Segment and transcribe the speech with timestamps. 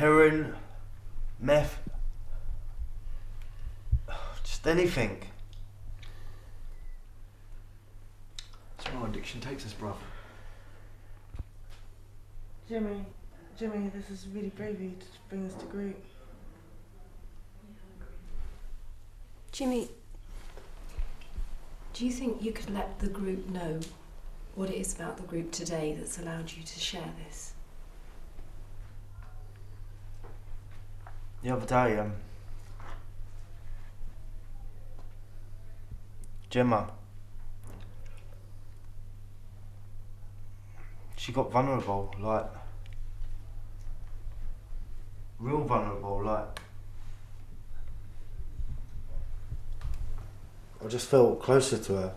[0.00, 0.54] heroin,
[1.40, 1.78] meth,
[4.42, 5.20] just anything.
[8.78, 9.96] That's where our addiction takes us, bruv.
[12.66, 13.04] Jimmy,
[13.58, 16.02] Jimmy, this is really brave of you to bring us to group.
[19.52, 19.90] Jimmy,
[21.92, 23.78] do you think you could let the group know
[24.54, 27.52] what it is about the group today that's allowed you to share this?
[31.42, 32.12] The other day, um,
[36.50, 36.90] Gemma,
[41.16, 42.44] she got vulnerable, like,
[45.38, 46.60] real vulnerable, like.
[50.84, 52.14] I just felt closer to her.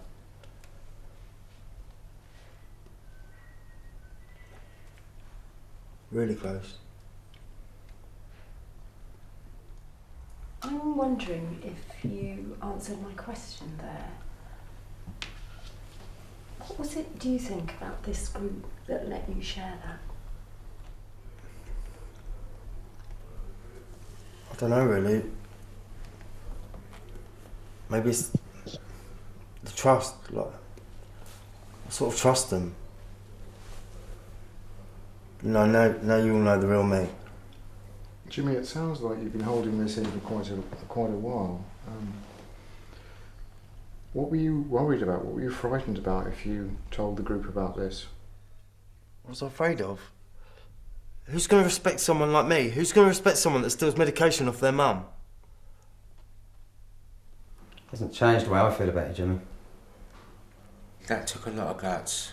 [6.12, 6.83] Really close.
[10.66, 14.12] I'm wondering if you answered my question there.
[16.60, 20.00] What was it, do you think, about this group that let you share that?
[24.52, 25.24] I don't know really.
[27.90, 28.32] Maybe it's
[29.64, 32.74] the trust, like I sort of trust them.
[35.42, 37.10] No, now, now you all know the real me.
[38.34, 40.56] Jimmy, it sounds like you've been holding this in for quite a
[40.88, 41.64] quite a while.
[41.88, 42.14] Um,
[44.14, 45.24] what were you worried about?
[45.24, 48.08] What were you frightened about if you told the group about this?
[49.22, 50.00] What was I afraid of?
[51.26, 52.70] Who's going to respect someone like me?
[52.70, 55.06] Who's going to respect someone that steals medication off their mum?
[57.92, 59.40] Hasn't changed the way I feel about you, Jimmy.
[61.06, 62.32] That took a lot of guts.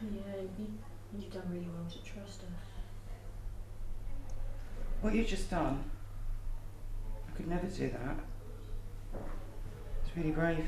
[0.00, 0.66] Yeah, you,
[1.14, 2.48] you've done really well to trust her.
[5.02, 5.82] What you've just done,
[7.28, 8.16] I could never do that.
[10.04, 10.64] It's really brave.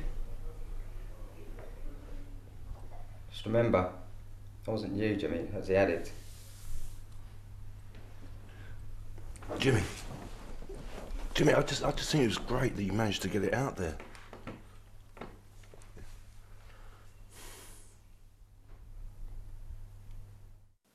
[3.31, 3.91] Just remember,
[4.67, 6.11] it wasn't you, Jimmy, it was the addict.
[9.59, 9.83] Jimmy.
[11.35, 13.55] Jimmy, I just I just think it was great that you managed to get it
[13.55, 13.97] out there.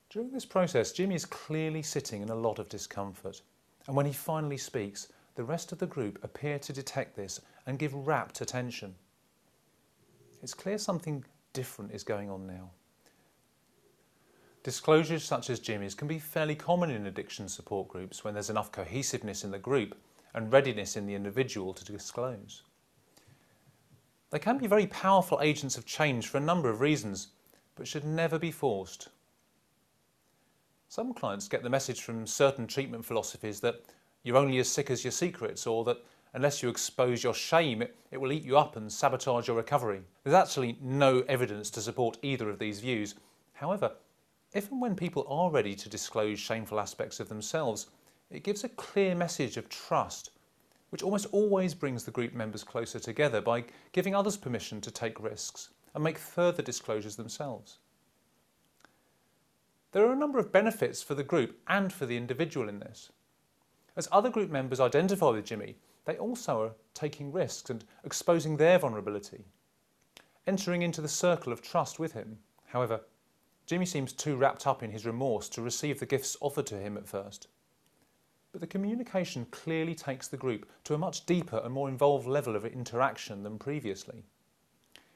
[0.09, 3.41] During this process, Jimmy is clearly sitting in a lot of discomfort.
[3.87, 7.77] And when he finally speaks, the rest of the group appear to detect this and
[7.77, 8.95] give rapt attention.
[10.41, 12.71] It's clear something different is going on now.
[14.63, 18.71] Disclosures such as Jimmy's can be fairly common in addiction support groups when there's enough
[18.71, 19.97] cohesiveness in the group
[20.33, 22.63] and readiness in the individual to disclose.
[24.31, 27.29] They can be very powerful agents of change for a number of reasons,
[27.75, 29.09] but should never be forced.
[30.91, 33.83] Some clients get the message from certain treatment philosophies that
[34.23, 37.95] you're only as sick as your secrets, or that unless you expose your shame, it,
[38.09, 40.01] it will eat you up and sabotage your recovery.
[40.23, 43.13] There's actually no evidence to support either of these views.
[43.53, 43.91] However,
[44.51, 47.85] if and when people are ready to disclose shameful aspects of themselves,
[48.31, 50.31] it gives a clear message of trust,
[50.89, 55.21] which almost always brings the group members closer together by giving others permission to take
[55.21, 57.77] risks and make further disclosures themselves.
[59.91, 63.11] There are a number of benefits for the group and for the individual in this.
[63.95, 68.77] As other group members identify with Jimmy, they also are taking risks and exposing their
[68.77, 69.45] vulnerability,
[70.45, 72.37] entering into the circle of trust with him.
[72.67, 73.01] However,
[73.65, 76.95] Jimmy seems too wrapped up in his remorse to receive the gifts offered to him
[76.95, 77.47] at first.
[78.51, 82.55] But the communication clearly takes the group to a much deeper and more involved level
[82.55, 84.23] of interaction than previously.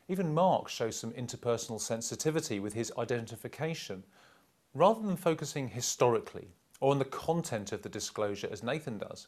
[0.07, 4.03] Even Mark shows some interpersonal sensitivity with his identification
[4.73, 6.47] Rather than focusing historically
[6.79, 9.27] or on the content of the disclosure as Nathan does,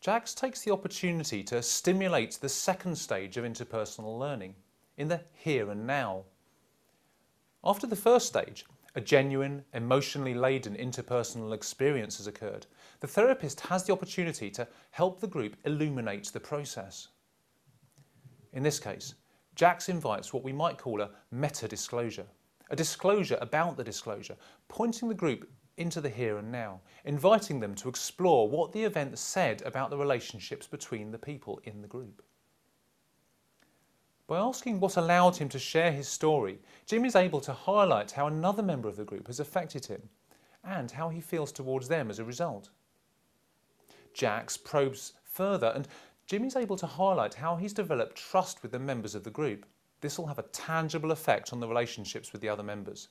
[0.00, 4.54] Jax takes the opportunity to stimulate the second stage of interpersonal learning,
[4.96, 6.24] in the here and now.
[7.64, 8.64] After the first stage,
[8.96, 12.66] a genuine, emotionally laden interpersonal experience has occurred.
[13.00, 17.08] The therapist has the opportunity to help the group illuminate the process.
[18.52, 19.14] In this case,
[19.54, 22.26] Jax invites what we might call a meta disclosure
[22.70, 24.36] a disclosure about the disclosure,
[24.68, 29.18] pointing the group into the here and now, inviting them to explore what the event
[29.18, 32.22] said about the relationships between the people in the group.
[34.26, 38.26] By asking what allowed him to share his story, Jim is able to highlight how
[38.26, 40.08] another member of the group has affected him
[40.64, 42.70] and how he feels towards them as a result.
[44.14, 45.86] Jax probes further and
[46.26, 49.64] Jim is able to highlight how he's developed trust with the members of the group
[50.00, 53.08] this will have a tangible effect on the relationships with the other members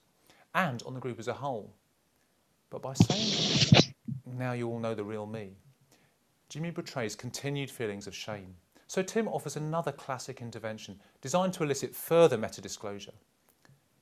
[0.54, 1.74] and on the group as a whole.
[2.70, 3.94] But by saying,
[4.26, 5.52] now you all know the real me,
[6.50, 8.56] Jimmy betrays continued feelings of shame.
[8.88, 13.14] So Tim offers another classic intervention designed to elicit further meta disclosure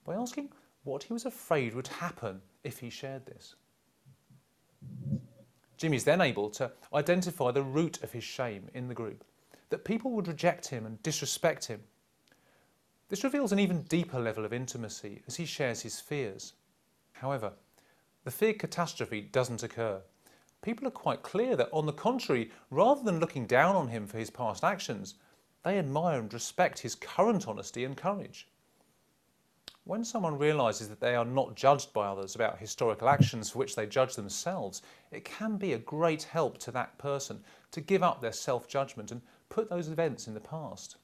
[0.05, 0.49] by asking
[0.83, 3.55] what he was afraid would happen if he shared this.
[5.77, 9.23] Jimmy is then able to identify the root of his shame in the group,
[9.69, 11.81] that people would reject him and disrespect him.
[13.09, 16.53] This reveals an even deeper level of intimacy as he shares his fears.
[17.11, 17.53] However,
[18.23, 20.01] the feared catastrophe doesn't occur.
[20.61, 24.17] People are quite clear that, on the contrary, rather than looking down on him for
[24.17, 25.15] his past actions,
[25.63, 28.47] they admire and respect his current honesty and courage.
[29.85, 33.75] When someone realises that they are not judged by others about historical actions for which
[33.75, 38.21] they judge themselves, it can be a great help to that person to give up
[38.21, 40.95] their self judgment and put those events in the past.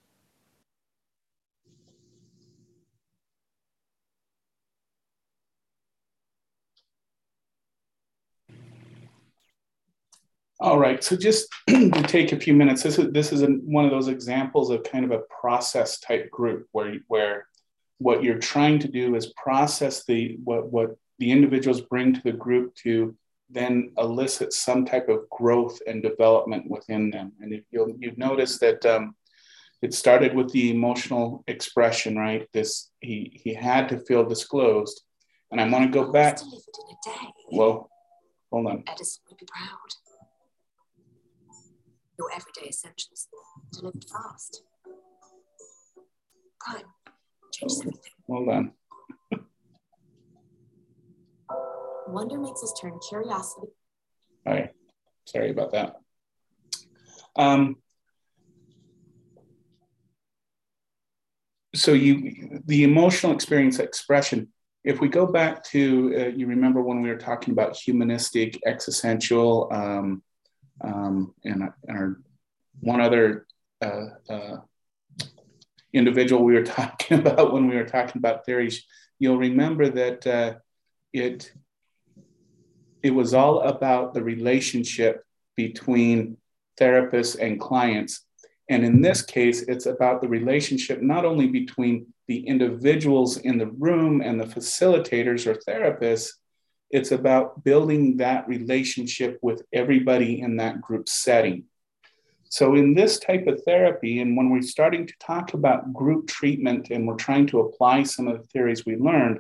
[10.62, 13.92] All right, so just to take a few minutes, this is this is one of
[13.92, 17.48] those examples of kind of a process type group where where
[18.00, 22.34] what you're trying to do is process the what what the individuals bring to the
[22.34, 23.16] group to
[23.50, 27.32] then elicit some type of growth and development within them.
[27.40, 29.16] And if you'll you've noticed that um,
[29.82, 32.50] it started with the emotional expression, right?
[32.52, 35.04] This he he had to feel disclosed,
[35.52, 36.40] and I want to go back.
[37.50, 37.90] Well,
[38.52, 38.84] hold on.
[38.88, 39.78] Edison would be proud
[42.20, 43.30] your everyday essentials
[43.72, 44.64] delivered fast.
[46.60, 46.84] Crime
[47.54, 48.02] changes everything.
[48.28, 48.72] Hold on.
[52.08, 53.68] Wonder makes us turn curiosity.
[54.46, 54.72] All right.
[55.26, 55.96] Sorry about that.
[57.36, 57.78] Um,
[61.74, 64.50] so you the emotional experience expression
[64.84, 69.70] if we go back to uh, you remember when we were talking about humanistic existential
[69.72, 70.24] um,
[70.82, 72.20] um, and, our
[72.82, 73.46] one other
[73.82, 74.58] uh, uh,
[75.94, 78.86] individual we were talking about when we were talking about theories,
[79.20, 80.54] you'll remember that uh,
[81.14, 81.52] it
[83.02, 85.24] it was all about the relationship
[85.56, 86.38] between
[86.80, 88.26] therapists and clients.
[88.70, 93.68] And in this case, it's about the relationship not only between the individuals in the
[93.68, 96.34] room and the facilitators or therapists,
[96.90, 101.66] it's about building that relationship with everybody in that group setting.
[102.52, 106.90] So, in this type of therapy, and when we're starting to talk about group treatment
[106.90, 109.40] and we're trying to apply some of the theories we learned,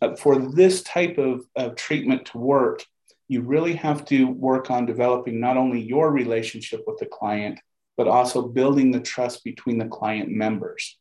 [0.00, 2.84] uh, for this type of, of treatment to work,
[3.26, 7.58] you really have to work on developing not only your relationship with the client,
[7.96, 10.98] but also building the trust between the client members.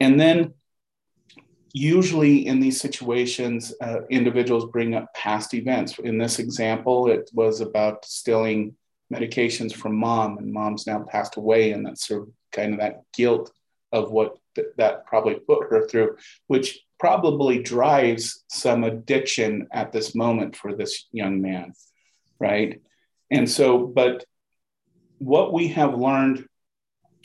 [0.00, 0.54] And then
[1.74, 5.98] usually in these situations, uh, individuals bring up past events.
[5.98, 8.76] In this example, it was about stealing
[9.12, 13.02] medications from mom, and mom's now passed away, and that's sort of kind of that
[13.12, 13.52] guilt
[13.90, 16.16] of what th- that probably put her through,
[16.46, 21.72] which probably drives some addiction at this moment for this young man,
[22.38, 22.80] right?
[23.32, 24.24] And so, but
[25.18, 26.46] what we have learned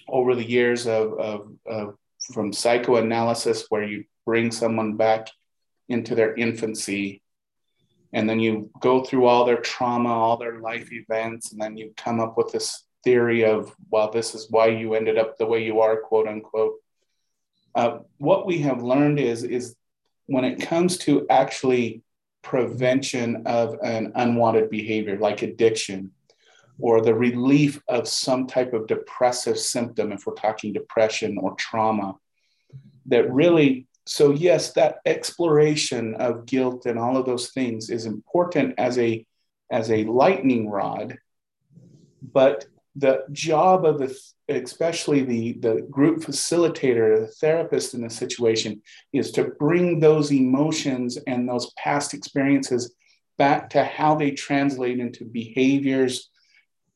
[0.08, 1.96] over the years of, of, of
[2.34, 5.28] from psychoanalysis, where you bring someone back
[5.88, 7.24] into their infancy.
[8.14, 11.92] And then you go through all their trauma all their life events and then you
[11.98, 15.64] come up with this theory of well this is why you ended up the way
[15.64, 16.76] you are quote unquote.
[17.74, 19.76] Uh, what we have learned is is
[20.28, 22.04] when it comes to actually
[22.44, 26.12] prevention of an unwanted behavior like addiction
[26.78, 32.16] or the relief of some type of depressive symptom if we're talking depression or trauma
[33.08, 38.74] that really so yes that exploration of guilt and all of those things is important
[38.80, 39.24] as a
[39.72, 41.20] as a lightning rod
[42.34, 48.82] but the job of the especially the the group facilitator the therapist in the situation
[49.14, 52.96] is to bring those emotions and those past experiences
[53.38, 56.30] back to how they translate into behaviors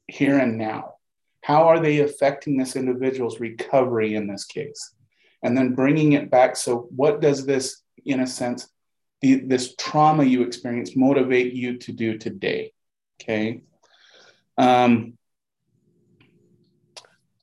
[0.07, 0.95] here and now.
[1.41, 4.93] How are they affecting this individual's recovery in this case
[5.43, 6.55] and then bringing it back.
[6.55, 8.67] So, what does this, in a sense,
[9.21, 12.71] the, this trauma you experience motivate you to do today?
[13.21, 13.61] Okay.
[14.57, 15.17] Um,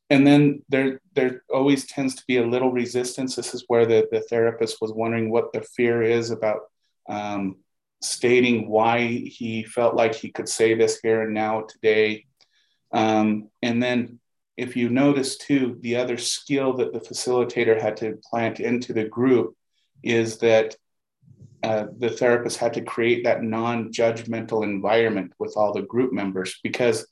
[0.08, 3.36] and then there, there always tends to be a little resistance.
[3.36, 6.62] This is where the, the therapist was wondering what the fear is about
[7.08, 7.56] um,
[8.02, 12.24] stating why he felt like he could say this here and now today.
[12.92, 14.19] Um, and then
[14.60, 19.04] if you notice too, the other skill that the facilitator had to plant into the
[19.04, 19.56] group
[20.02, 20.76] is that
[21.62, 27.06] uh, the therapist had to create that non-judgmental environment with all the group members because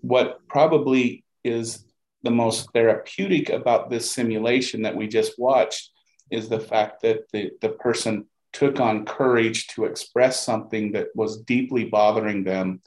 [0.00, 1.84] what probably is
[2.22, 5.90] the most therapeutic about this simulation that we just watched
[6.30, 11.42] is the fact that the, the person took on courage to express something that was
[11.42, 12.80] deeply bothering them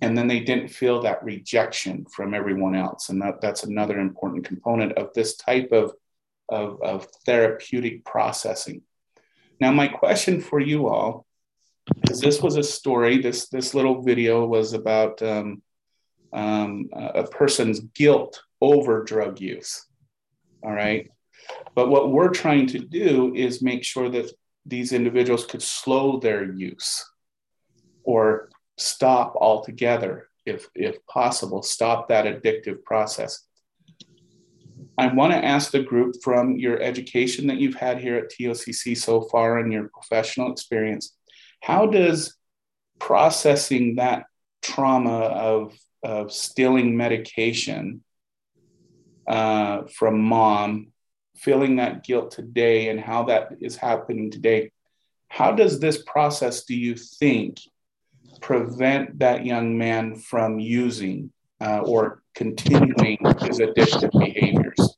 [0.00, 3.10] and then they didn't feel that rejection from everyone else.
[3.10, 5.92] And that, that's another important component of this type of,
[6.48, 8.82] of, of therapeutic processing.
[9.60, 11.26] Now my question for you all
[12.10, 15.60] is this was a story this this little video was about um,
[16.32, 19.86] um, a person's guilt over drug use.
[20.62, 21.10] All right?
[21.74, 24.30] But what we're trying to do is make sure that
[24.66, 27.04] these individuals could slow their use
[28.04, 33.46] or stop altogether if, if possible, stop that addictive process.
[34.98, 38.96] I want to ask the group from your education that you've had here at TOCC
[38.96, 41.16] so far and your professional experience,
[41.62, 42.36] how does
[42.98, 44.26] processing that
[44.62, 48.02] trauma of, of stealing medication
[49.26, 50.92] uh, from mom
[51.40, 54.70] feeling that guilt today and how that is happening today,
[55.28, 57.58] how does this process, do you think,
[58.40, 64.96] prevent that young man from using uh, or continuing his addictive behaviors?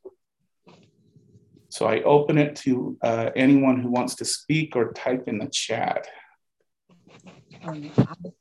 [1.68, 5.48] So I open it to uh, anyone who wants to speak or type in the
[5.48, 6.06] chat.
[7.64, 7.90] Um,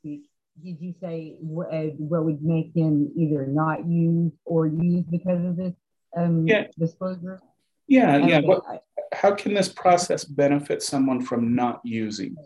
[0.04, 0.20] Did
[0.62, 5.72] you say uh, what would make him either not use or use because of this
[6.16, 6.66] um, yeah.
[6.78, 7.40] disclosure?
[7.88, 8.40] Yeah, yeah.
[8.40, 8.64] What,
[9.12, 12.36] how can this process benefit someone from not using?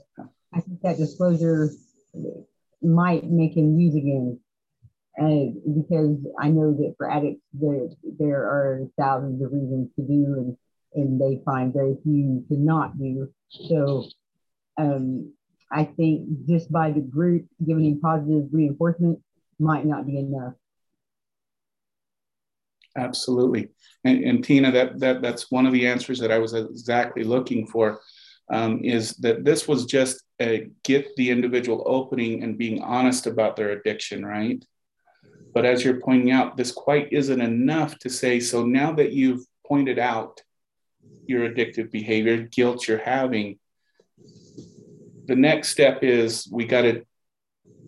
[0.54, 1.70] I think that disclosure
[2.82, 4.40] might make him use again.
[5.18, 10.34] Uh, because I know that for addicts, there, there are thousands of reasons to do,
[10.36, 10.56] and,
[10.94, 13.32] and they find very few to not do.
[13.48, 14.04] So
[14.76, 15.32] um,
[15.72, 19.20] I think just by the group giving him positive reinforcement
[19.58, 20.52] might not be enough.
[22.96, 23.68] Absolutely.
[24.04, 27.66] And, and, Tina, that, that that's one of the answers that I was exactly looking
[27.66, 28.00] for
[28.50, 33.56] um, is that this was just a get the individual opening and being honest about
[33.56, 34.64] their addiction, right?
[35.54, 39.44] But as you're pointing out, this quite isn't enough to say, so now that you've
[39.66, 40.42] pointed out
[41.26, 43.58] your addictive behavior, guilt you're having,
[45.26, 47.04] the next step is we got to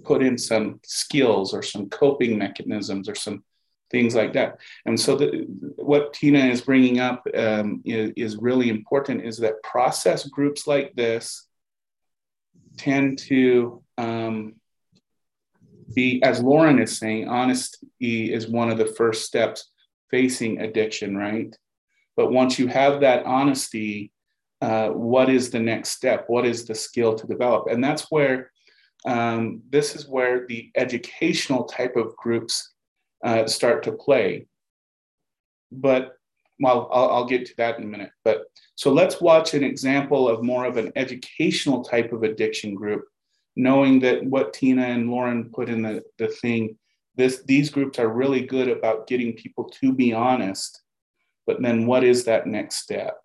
[0.05, 3.45] put in some skills or some coping mechanisms or some
[3.91, 4.59] things like that.
[4.87, 9.63] And so the, what Tina is bringing up um, is, is, really important is that
[9.63, 11.47] process groups like this
[12.77, 14.55] tend to um,
[15.95, 19.71] be, as Lauren is saying, honesty is one of the first steps
[20.11, 21.55] facing addiction, right?
[22.17, 24.13] But once you have that honesty,
[24.61, 26.25] uh, what is the next step?
[26.29, 27.69] What is the skill to develop?
[27.71, 28.51] And that's where
[29.07, 32.75] um, this is where the educational type of groups
[33.25, 34.47] uh, start to play.
[35.71, 36.15] But
[36.61, 38.11] well, I'll, I'll get to that in a minute.
[38.25, 38.43] But
[38.75, 43.05] so let's watch an example of more of an educational type of addiction group,
[43.57, 46.77] knowing that what Tina and Lauren put in the, the thing,
[47.17, 50.83] this, these groups are really good about getting people to be honest.
[51.47, 53.19] But then what is that next step?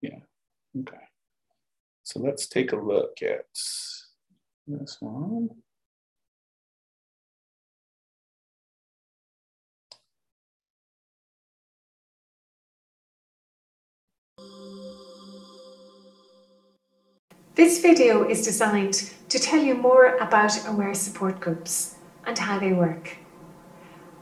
[0.00, 0.18] Yeah,
[0.78, 1.07] okay.
[2.08, 3.44] So let's take a look at
[4.66, 5.50] this one.
[17.54, 22.72] This video is designed to tell you more about Aware support groups and how they
[22.72, 23.18] work.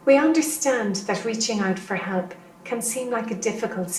[0.05, 3.97] We understand that reaching out for help can seem like a difficult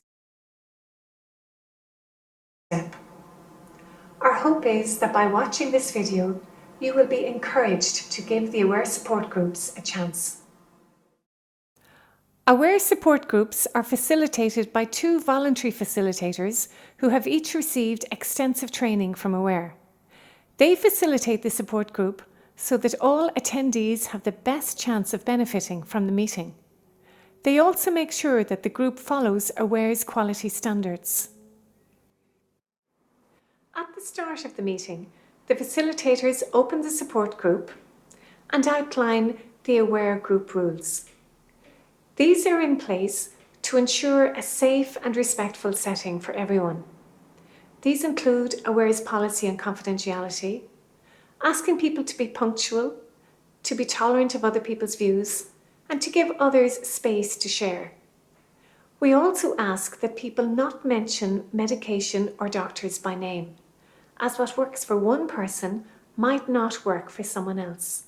[4.68, 6.40] is that by watching this video,
[6.80, 10.42] you will be encouraged to give the Aware support groups a chance.
[12.46, 19.16] Aware support groups are facilitated by two voluntary facilitators who have each received extensive training
[19.16, 19.76] from Aware.
[20.58, 22.22] They facilitate the support group
[22.56, 26.56] so that all attendees have the best chance of benefiting from the meeting.
[27.44, 31.30] They also make sure that the group follows Aware's quality standards.
[33.80, 35.12] At the start of the meeting,
[35.46, 37.70] the facilitators open the support group
[38.50, 41.06] and outline the AWARE group rules.
[42.16, 46.86] These are in place to ensure a safe and respectful setting for everyone.
[47.84, 50.64] These include AWARE's policy on confidentiality,
[51.44, 52.96] asking people to be punctual,
[53.62, 55.50] to be tolerant of other people's views,
[55.88, 57.92] and to give others space to share.
[59.00, 63.56] We also ask that people not mention medication or doctors by name,
[64.20, 68.06] as what works for one person might not work for someone else.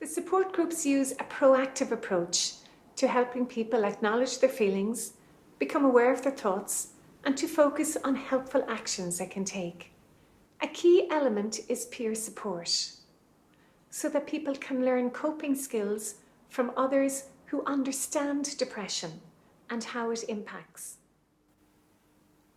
[0.00, 2.54] The support groups use a proactive approach
[2.96, 5.14] to helping people acknowledge their feelings,
[5.58, 6.88] become aware of their thoughts,
[7.24, 9.92] and to focus on helpful actions they can take.
[10.62, 12.92] A key element is peer support,
[13.90, 16.16] so that people can learn coping skills
[16.48, 19.20] from others who understand depression
[19.70, 20.96] and how it impacts.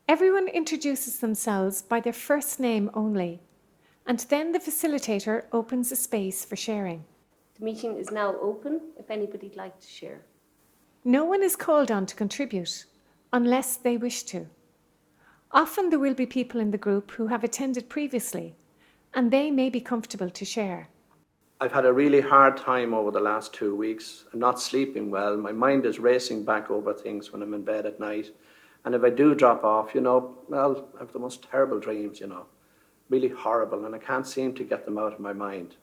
[0.09, 3.41] Everyone introduces themselves by their first name only,
[4.05, 7.03] and then the facilitator opens a space for sharing.
[7.59, 10.21] The meeting is now open if anybody'd like to share.
[11.03, 12.85] No one is called on to contribute
[13.33, 14.47] unless they wish to.
[15.51, 18.55] Often there will be people in the group who have attended previously,
[19.13, 20.87] and they may be comfortable to share.
[21.59, 24.23] I've had a really hard time over the last two weeks.
[24.31, 25.35] I'm not sleeping well.
[25.35, 28.31] My mind is racing back over things when I'm in bed at night.
[28.87, 32.21] And if I do drop off, you know, well, I have the most terrible dreams,
[32.21, 32.45] you know,
[33.09, 35.75] really horrible, and I can't seem to get them out of my mind.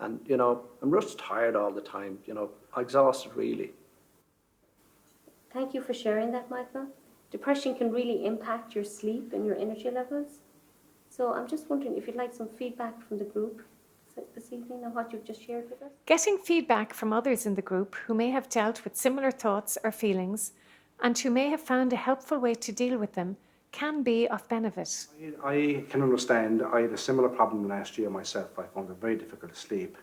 [0.00, 3.70] And, you know, I'm just tired all the time, you know, exhausted really.
[5.52, 6.88] Thank you for sharing that, Michael.
[7.30, 10.40] Depression can really impact your sleep and your energy levels.
[11.10, 13.62] So I'm just wondering if you'd like some feedback from the group
[14.34, 15.92] this evening on what you've just shared with us.
[16.06, 19.92] Getting feedback from others in the group who may have dealt with similar thoughts or
[19.92, 20.50] feelings
[21.02, 23.36] and who may have found a helpful way to deal with them
[23.70, 25.06] can be of benefit.
[25.44, 26.62] I can understand.
[26.72, 28.58] I had a similar problem last year myself.
[28.58, 29.96] I found it very difficult to sleep.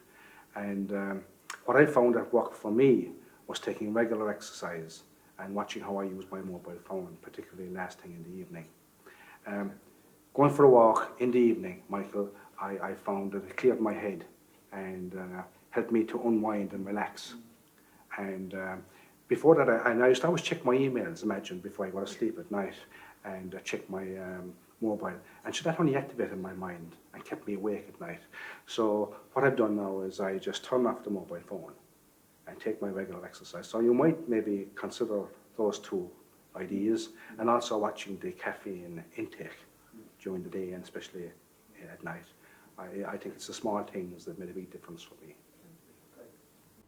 [0.55, 1.23] And um,
[1.65, 3.11] what I found that worked for me
[3.47, 5.03] was taking regular exercise
[5.39, 8.65] and watching how I use my mobile phone, particularly last thing in the evening.
[9.47, 9.71] Um,
[10.33, 13.93] going for a walk in the evening, Michael, I, I found that it cleared my
[13.93, 14.25] head
[14.71, 17.33] and uh, helped me to unwind and relax.
[18.17, 18.83] And um,
[19.27, 22.07] before that, I, I used to always check my emails, imagine, before I go to
[22.07, 22.75] sleep at night,
[23.23, 25.13] and uh, check my um, mobile.
[25.45, 28.21] And so that only activated my mind and kept me awake at night.
[28.67, 31.73] So what I've done now is I just turn off the mobile phone
[32.47, 33.67] and take my regular exercise.
[33.67, 35.23] So you might maybe consider
[35.57, 36.09] those two
[36.55, 39.57] ideas, and also watching the caffeine intake
[40.21, 41.31] during the day and especially
[41.91, 42.25] at night.
[42.77, 45.35] I, I think it's the small things that made a big difference for me.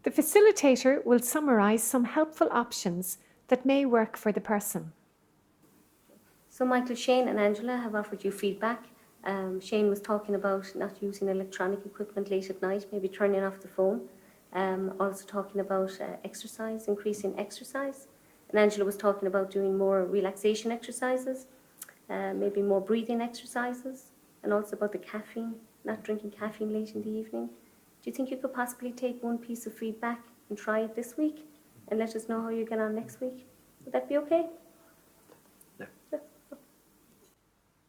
[0.03, 4.93] The facilitator will summarise some helpful options that may work for the person.
[6.49, 8.85] So, Michael, Shane, and Angela have offered you feedback.
[9.23, 13.59] Um, Shane was talking about not using electronic equipment late at night, maybe turning off
[13.59, 14.01] the phone.
[14.53, 18.07] Um, also talking about uh, exercise, increasing exercise.
[18.49, 21.47] And Angela was talking about doing more relaxation exercises,
[22.09, 25.55] uh, maybe more breathing exercises, and also about the caffeine
[25.87, 27.49] not drinking caffeine late in the evening.
[28.01, 31.17] Do you think you could possibly take one piece of feedback and try it this
[31.17, 31.45] week
[31.89, 33.45] and let us know how you get on next week?
[33.83, 34.45] Would that be okay?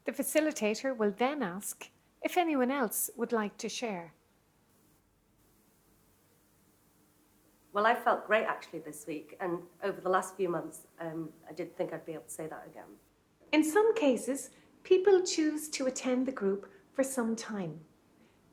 [0.05, 1.91] The facilitator will then ask
[2.23, 4.15] if anyone else would like to share.
[7.75, 11.53] Well, I felt great actually this week, and over the last few months, um, I
[11.53, 12.91] didn't think I'd be able to say that again.
[13.53, 14.51] In some cases,
[14.83, 17.79] people choose to attend the group for some time.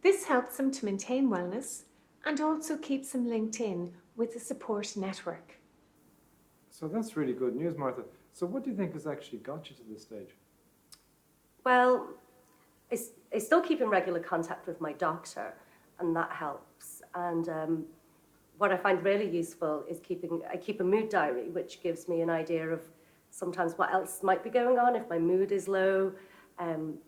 [0.06, 1.86] This helps them to maintain wellness
[2.28, 5.58] and also keeps them linked in with the support network.
[6.70, 8.04] So that's really good news, Martha.
[8.32, 10.36] So, what do you think has actually got you to this stage?
[11.64, 12.08] Well,
[12.92, 13.00] I,
[13.34, 15.56] I still keep in regular contact with my doctor,
[15.98, 17.02] and that helps.
[17.16, 17.86] And um,
[18.60, 22.22] what I find really useful is keeping I keep a mood diary, which gives me
[22.22, 22.82] an idea of
[23.32, 26.12] sometimes what else might be going on if my mood is low.
[26.60, 27.00] Um,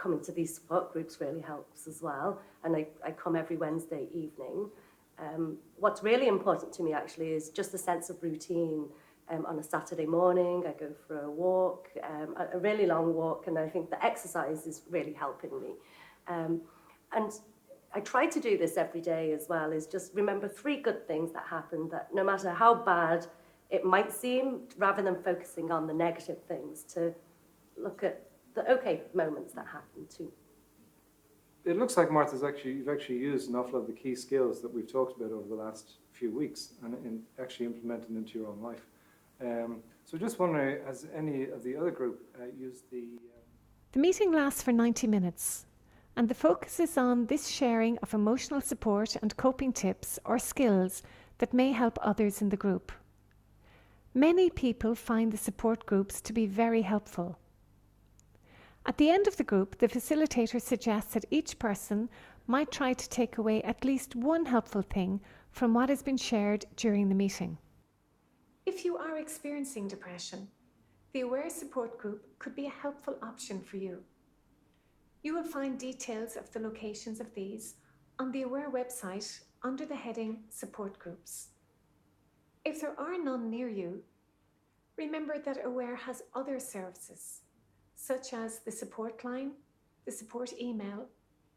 [0.00, 2.40] coming to these support groups really helps as well.
[2.64, 4.70] And I, I come every Wednesday evening.
[5.18, 8.86] Um, what's really important to me actually is just a sense of routine.
[9.32, 13.46] Um, on a Saturday morning, I go for a walk, um, a really long walk,
[13.46, 15.74] and I think the exercise is really helping me.
[16.26, 16.62] Um,
[17.12, 17.30] and
[17.94, 21.30] I try to do this every day as well, is just remember three good things
[21.32, 23.28] that happened that no matter how bad
[23.70, 27.14] it might seem, rather than focusing on the negative things, to
[27.76, 30.32] look at the okay moments that happen too.
[31.64, 34.62] It looks like Martha's actually you've actually used an awful lot of the key skills
[34.62, 38.48] that we've talked about over the last few weeks and in actually implemented into your
[38.48, 38.86] own life.
[39.40, 42.98] Um, so just wondering, has any of the other group uh, used the?
[42.98, 43.40] Uh...
[43.92, 45.66] The meeting lasts for 90 minutes,
[46.16, 51.02] and the focus is on this sharing of emotional support and coping tips or skills
[51.38, 52.92] that may help others in the group.
[54.12, 57.38] Many people find the support groups to be very helpful.
[58.86, 62.08] At the end of the group, the facilitator suggests that each person
[62.46, 66.64] might try to take away at least one helpful thing from what has been shared
[66.76, 67.58] during the meeting.
[68.66, 70.48] If you are experiencing depression,
[71.12, 74.02] the Aware Support Group could be a helpful option for you.
[75.22, 77.74] You will find details of the locations of these
[78.18, 81.48] on the Aware website under the heading Support Groups.
[82.64, 84.02] If there are none near you,
[84.96, 87.40] remember that Aware has other services,
[88.00, 89.52] such as the support line,
[90.06, 91.06] the support email,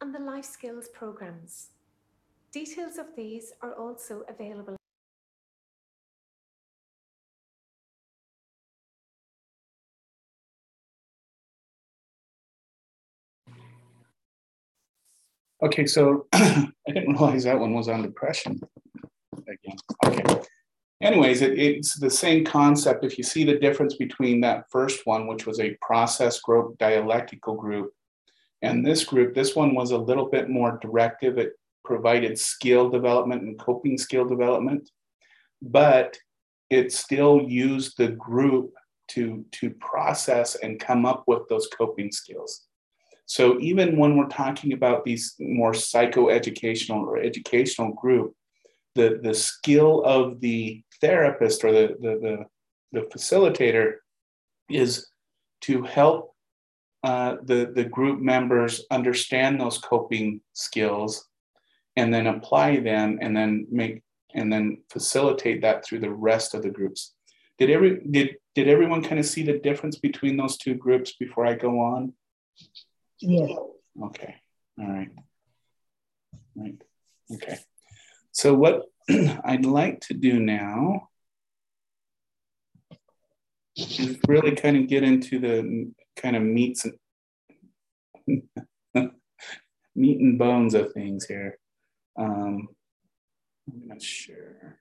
[0.02, 1.70] and the life skills programs.
[2.52, 4.76] Details of these are also available.
[15.64, 18.60] Okay, so I didn't realize that one was on depression.
[19.48, 20.42] Again, okay.
[21.04, 23.04] Anyways, it, it's the same concept.
[23.04, 27.56] If you see the difference between that first one, which was a process group, dialectical
[27.56, 27.92] group,
[28.62, 31.38] and this group, this one was a little bit more directive.
[31.38, 31.52] It
[31.84, 34.90] provided skill development and coping skill development,
[35.62, 36.18] but
[36.70, 38.72] it still used the group
[39.10, 42.62] to, to process and come up with those coping skills.
[43.26, 48.34] So even when we're talking about these more psychoeducational or educational group,
[48.96, 52.46] the, the skill of the therapist or the, the,
[52.92, 53.96] the, the facilitator
[54.70, 55.08] is
[55.62, 56.34] to help
[57.04, 61.28] uh, the, the group members understand those coping skills
[61.98, 64.02] and then apply them and then make
[64.36, 67.14] and then facilitate that through the rest of the groups.
[67.60, 71.46] Did every did did everyone kind of see the difference between those two groups before
[71.46, 72.14] I go on?
[73.20, 73.52] Yes.
[74.02, 74.36] Okay.
[74.80, 75.10] All right.
[76.56, 76.82] Right.
[77.36, 77.58] Okay.
[78.32, 78.86] So what
[79.44, 81.10] I'd like to do now
[83.76, 86.86] is really kind of get into the kind of meats
[88.26, 88.44] and
[89.96, 91.58] meat and bones of things here.
[92.18, 92.70] Um,
[93.68, 94.80] I'm not sure.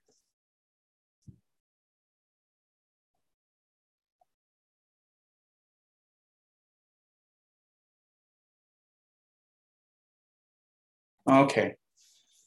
[11.30, 11.74] Okay,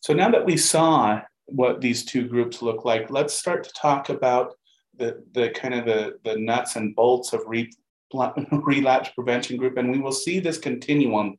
[0.02, 4.10] so now that we saw what these two groups look like, let's start to talk
[4.10, 4.54] about
[4.98, 7.72] the, the kind of the, the nuts and bolts of re,
[8.52, 9.78] relapse prevention group.
[9.78, 11.38] And we will see this continuum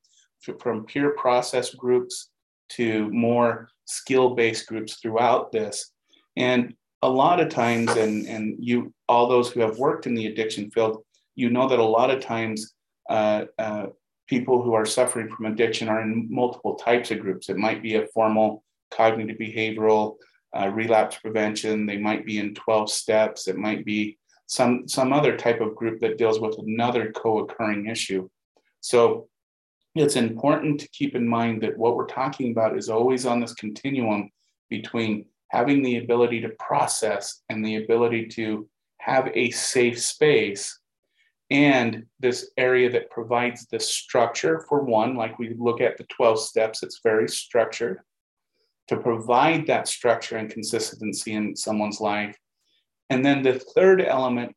[0.61, 2.31] from peer process groups
[2.69, 5.92] to more skill-based groups throughout this.
[6.37, 10.27] And a lot of times, and, and you, all those who have worked in the
[10.27, 12.75] addiction field, you know that a lot of times
[13.09, 13.87] uh, uh,
[14.27, 17.49] people who are suffering from addiction are in multiple types of groups.
[17.49, 20.16] It might be a formal cognitive behavioral
[20.57, 21.87] uh, relapse prevention.
[21.87, 23.49] They might be in 12 steps.
[23.49, 28.29] It might be some, some other type of group that deals with another co-occurring issue.
[28.81, 29.29] So
[29.94, 33.55] it's important to keep in mind that what we're talking about is always on this
[33.55, 34.31] continuum
[34.68, 38.68] between having the ability to process and the ability to
[38.99, 40.79] have a safe space
[41.51, 46.40] and this area that provides the structure for one, like we look at the 12
[46.40, 48.01] steps, it's very structured
[48.88, 52.37] to provide that structure and consistency in someone's life.
[53.11, 54.55] And then the third element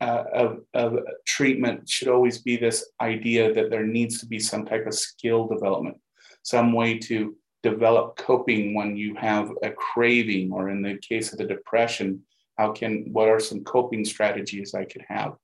[0.00, 4.64] uh, of, of treatment should always be this idea that there needs to be some
[4.64, 5.98] type of skill development,
[6.42, 11.38] some way to develop coping when you have a craving, or in the case of
[11.38, 12.22] the depression,
[12.56, 15.34] how can, what are some coping strategies I could have?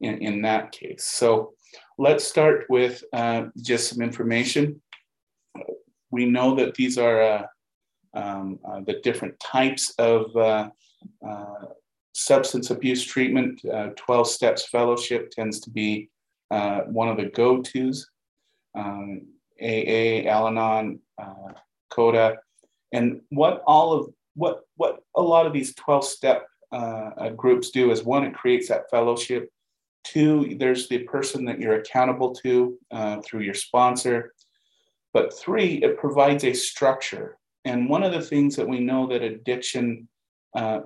[0.00, 1.04] in, in that case.
[1.04, 1.54] So
[1.98, 4.80] let's start with uh, just some information.
[6.16, 7.46] We know that these are uh,
[8.14, 10.70] um, uh, the different types of uh,
[11.22, 11.66] uh,
[12.14, 13.62] substance abuse treatment.
[13.66, 16.08] Uh, 12 Steps Fellowship tends to be
[16.48, 18.08] one of the go-tos.
[18.74, 19.26] Um,
[19.60, 21.00] AA, Al-Anon,
[21.90, 22.38] CODA,
[22.92, 27.90] and what all of what what a lot of these 12 step uh, groups do
[27.90, 29.50] is one, it creates that fellowship.
[30.04, 34.32] Two, there's the person that you're accountable to uh, through your sponsor.
[35.16, 37.38] But three, it provides a structure.
[37.64, 40.08] And one of the things that we know that addiction,
[40.54, 40.80] uh,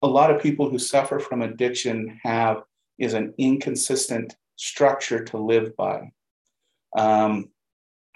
[0.00, 2.62] a lot of people who suffer from addiction have
[2.98, 6.10] is an inconsistent structure to live by.
[6.96, 7.50] Um,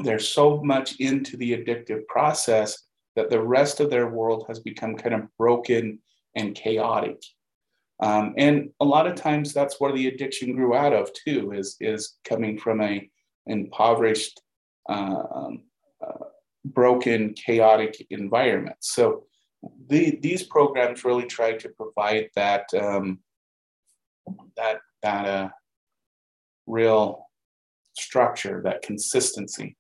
[0.03, 2.85] they're so much into the addictive process
[3.15, 5.99] that the rest of their world has become kind of broken
[6.35, 7.23] and chaotic.
[8.01, 11.77] Um, and a lot of times that's where the addiction grew out of too, is,
[11.79, 13.07] is coming from a
[13.47, 14.41] impoverished,
[14.89, 15.65] um,
[16.05, 16.27] uh,
[16.65, 18.77] broken, chaotic environment.
[18.81, 19.25] So
[19.89, 23.21] the, these programs really try to provide that, um,
[24.57, 25.49] that, that uh,
[26.67, 27.27] real
[27.95, 29.77] structure, that consistency.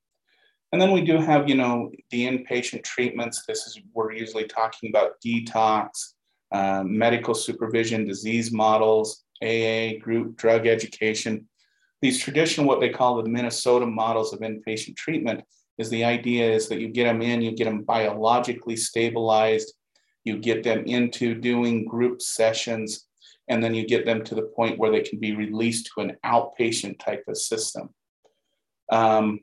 [0.73, 3.45] And then we do have, you know, the inpatient treatments.
[3.47, 6.15] This is, we're usually talking about detox,
[6.51, 11.47] uh, medical supervision, disease models, AA, group drug education.
[12.03, 15.45] These traditional, what they call the Minnesota models of inpatient treatment,
[15.79, 19.73] is the idea is that you get them in, you get them biologically stabilized,
[20.25, 23.07] you get them into doing group sessions,
[23.49, 26.17] and then you get them to the point where they can be released to an
[26.25, 27.91] outpatient type of system.
[28.91, 29.41] Um,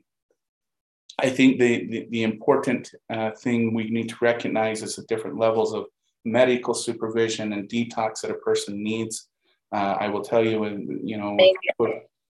[1.18, 5.38] I think the, the, the important uh, thing we need to recognize is the different
[5.38, 5.86] levels of
[6.24, 9.28] medical supervision and detox that a person needs.
[9.72, 10.64] Uh, I will tell you,
[11.02, 11.36] you know,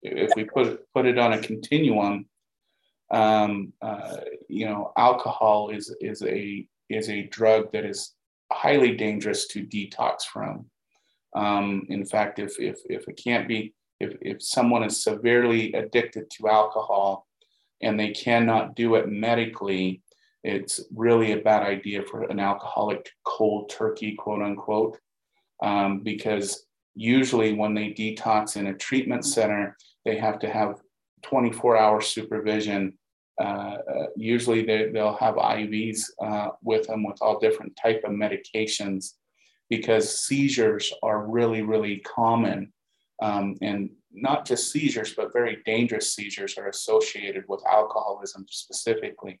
[0.02, 2.26] if we put, put, it on a continuum,
[3.10, 4.16] um, uh,
[4.48, 8.14] you know, alcohol is, is, a, is a drug that is
[8.52, 10.66] highly dangerous to detox from.
[11.34, 16.30] Um, in fact, if, if, if it can't be, if, if someone is severely addicted
[16.30, 17.26] to alcohol
[17.82, 20.02] and they cannot do it medically,
[20.42, 24.98] it's really a bad idea for an alcoholic cold turkey, quote unquote,
[25.62, 30.80] um, because usually when they detox in a treatment center, they have to have
[31.22, 32.96] 24 hour supervision.
[33.40, 38.12] Uh, uh, usually they, they'll have IVs uh, with them with all different type of
[38.12, 39.14] medications
[39.68, 42.72] because seizures are really, really common.
[43.22, 49.38] Um, and not just seizures, but very dangerous seizures are associated with alcoholism specifically.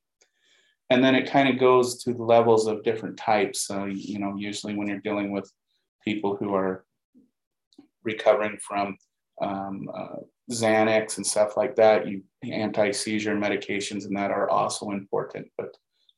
[0.90, 3.62] And then it kind of goes to the levels of different types.
[3.62, 5.50] So, you know, usually when you're dealing with
[6.04, 6.84] people who are
[8.04, 8.96] recovering from
[9.40, 10.16] um, uh,
[10.50, 15.76] Xanax and stuff like that, you anti-seizure medications and that are also important, but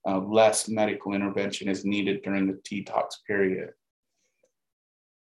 [0.08, 3.70] uh, less medical intervention is needed during the detox period.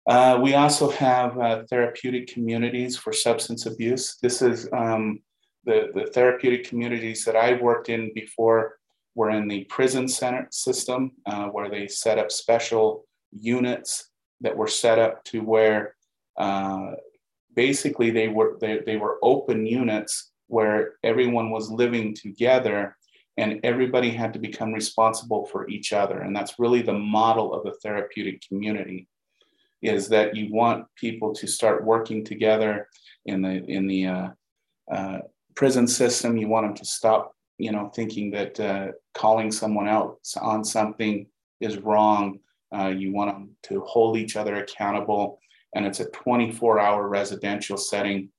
[0.08, 4.18] Uh, we also have uh, therapeutic communities for substance abuse.
[4.22, 5.20] This is um,
[5.66, 8.78] the, the therapeutic communities that I worked in before
[9.16, 14.68] were in the prison center system, uh, where they set up special units that were
[14.68, 15.96] set up to where
[16.38, 16.92] uh,
[17.58, 22.96] basically they were they, they were open units where everyone was living together
[23.36, 26.22] and everybody had to become responsible for each other.
[26.22, 29.08] And that's really the model of a therapeutic community
[29.82, 32.88] is that you want people to start working together
[33.26, 34.30] in the in the uh,
[34.92, 35.20] uh,
[35.56, 36.38] prison system.
[36.38, 41.28] You want them to stop you know thinking that uh, calling someone out on something
[41.60, 42.40] is wrong.
[42.76, 45.40] Uh, you want them to hold each other accountable
[45.76, 48.30] and it's a 24 hour residential setting.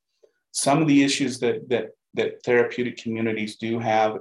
[0.53, 4.19] Some of the issues that, that, that therapeutic communities do have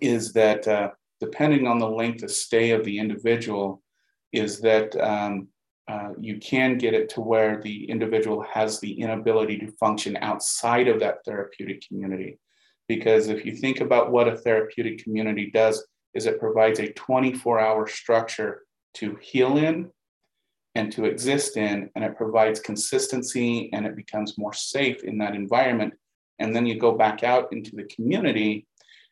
[0.00, 3.82] is that uh, depending on the length of stay of the individual,
[4.32, 5.48] is that um,
[5.88, 10.86] uh, you can get it to where the individual has the inability to function outside
[10.88, 12.38] of that therapeutic community.
[12.86, 17.60] Because if you think about what a therapeutic community does, is it provides a 24
[17.60, 18.62] hour structure
[18.94, 19.90] to heal in
[20.74, 25.34] and to exist in, and it provides consistency and it becomes more safe in that
[25.34, 25.94] environment.
[26.38, 28.66] And then you go back out into the community,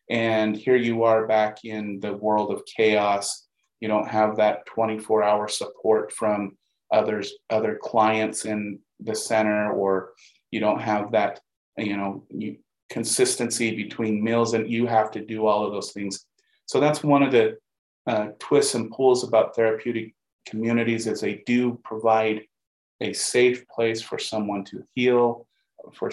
[0.08, 3.46] and here you are back in the world of chaos.
[3.80, 6.56] You don't have that 24 hour support from
[6.92, 10.12] others, other clients in the center, or
[10.50, 11.40] you don't have that,
[11.76, 12.56] you know, you,
[12.88, 16.24] consistency between meals, and you have to do all of those things.
[16.66, 17.58] So that's one of the
[18.06, 20.14] uh, twists and pulls about therapeutic
[20.46, 22.42] communities as they do provide
[23.00, 25.46] a safe place for someone to heal,
[25.94, 26.10] for,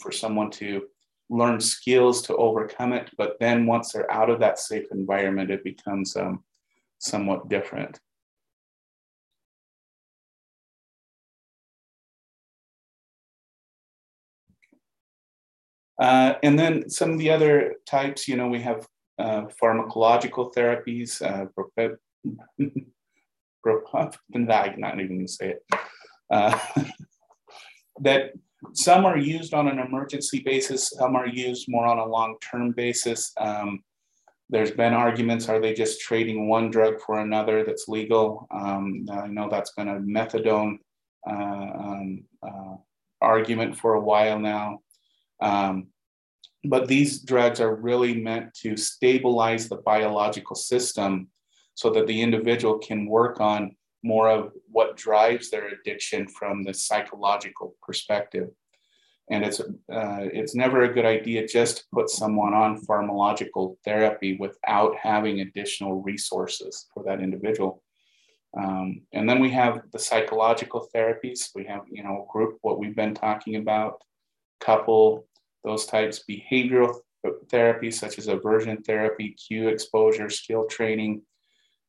[0.00, 0.82] for someone to
[1.30, 3.10] learn skills to overcome it.
[3.16, 6.44] But then once they're out of that safe environment, it becomes um,
[6.98, 7.98] somewhat different.
[15.98, 18.86] Uh, and then some of the other types, you know, we have
[19.18, 21.46] uh, pharmacological therapies, uh,
[24.34, 24.46] I'm
[24.78, 25.80] not even to say it.
[26.30, 26.58] Uh,
[28.00, 28.32] that
[28.72, 32.72] some are used on an emergency basis, some are used more on a long term
[32.72, 33.32] basis.
[33.38, 33.82] Um,
[34.48, 38.46] there's been arguments are they just trading one drug for another that's legal?
[38.50, 40.78] Um, I know that's been a methadone
[41.28, 42.76] uh, um, uh,
[43.20, 44.80] argument for a while now.
[45.40, 45.88] Um,
[46.64, 51.28] but these drugs are really meant to stabilize the biological system
[51.76, 56.72] so that the individual can work on more of what drives their addiction from the
[56.72, 58.48] psychological perspective.
[59.30, 64.36] And it's uh, it's never a good idea just to put someone on pharmacological therapy
[64.38, 67.82] without having additional resources for that individual.
[68.56, 71.50] Um, and then we have the psychological therapies.
[71.54, 74.00] We have you know group what we've been talking about,
[74.60, 75.26] couple
[75.64, 76.94] those types, behavioral
[77.50, 81.22] therapy such as aversion therapy, cue exposure, skill training,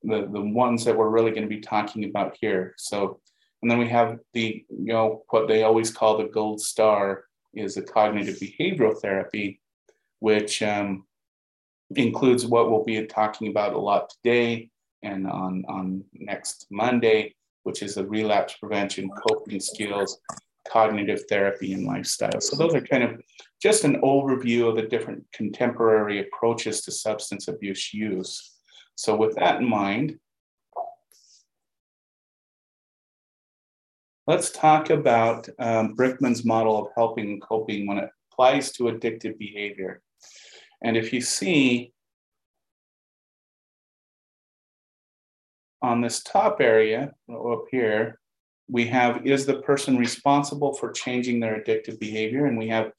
[0.04, 2.74] the, the ones that we're really going to be talking about here.
[2.78, 3.20] So,
[3.62, 7.76] and then we have the, you know, what they always call the gold star is
[7.76, 9.62] the cognitive behavioral therapy,
[10.20, 11.06] which um,
[11.96, 14.70] includes what we'll be talking about a lot today
[15.04, 20.20] and on, on next Monday, which is the relapse prevention, coping skills,
[20.70, 22.42] cognitive therapy, and lifestyle.
[22.42, 23.22] So those are kind of
[23.62, 28.57] just an overview of the different contemporary approaches to substance abuse use.
[28.98, 30.18] So with that in mind,
[34.26, 39.38] let's talk about um, Brickman's model of helping and coping when it applies to addictive
[39.38, 40.02] behavior.
[40.84, 41.94] And if you see
[45.84, 48.20] on this top area up here,
[48.68, 52.48] we have is the person responsible for changing their addictive behavior?
[52.48, 52.92] And we have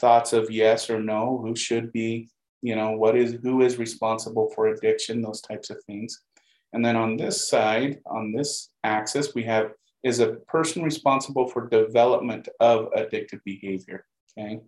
[0.00, 2.28] thoughts of yes or no, who should be,
[2.66, 6.22] you know, what is who is responsible for addiction, those types of things.
[6.72, 9.70] And then on this side, on this axis, we have
[10.02, 14.04] is a person responsible for development of addictive behavior.
[14.36, 14.58] Okay.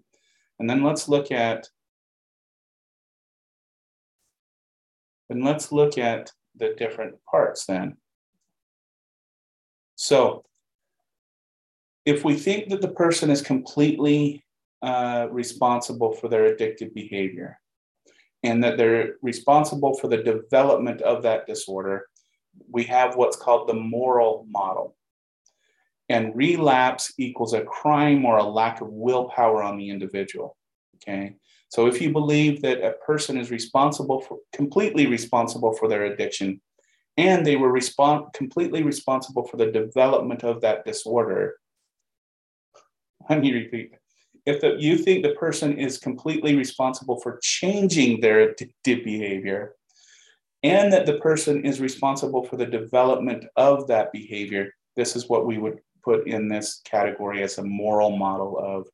[0.60, 1.68] And then let's look at
[5.28, 7.96] and let's look at the different parts then.
[9.96, 10.44] So
[12.06, 14.44] if we think that the person is completely
[14.82, 17.58] uh, responsible for their addictive behavior
[18.42, 22.06] and that they're responsible for the development of that disorder,
[22.70, 24.96] we have what's called the moral model.
[26.08, 30.56] And relapse equals a crime or a lack of willpower on the individual.
[30.96, 31.36] Okay.
[31.68, 36.60] So if you believe that a person is responsible for completely responsible for their addiction,
[37.18, 41.56] and they were respon- completely responsible for the development of that disorder,
[43.28, 43.97] let me repeat.
[44.48, 49.74] If the, you think the person is completely responsible for changing their addictive behavior,
[50.62, 55.46] and that the person is responsible for the development of that behavior, this is what
[55.46, 58.88] we would put in this category as a moral model of,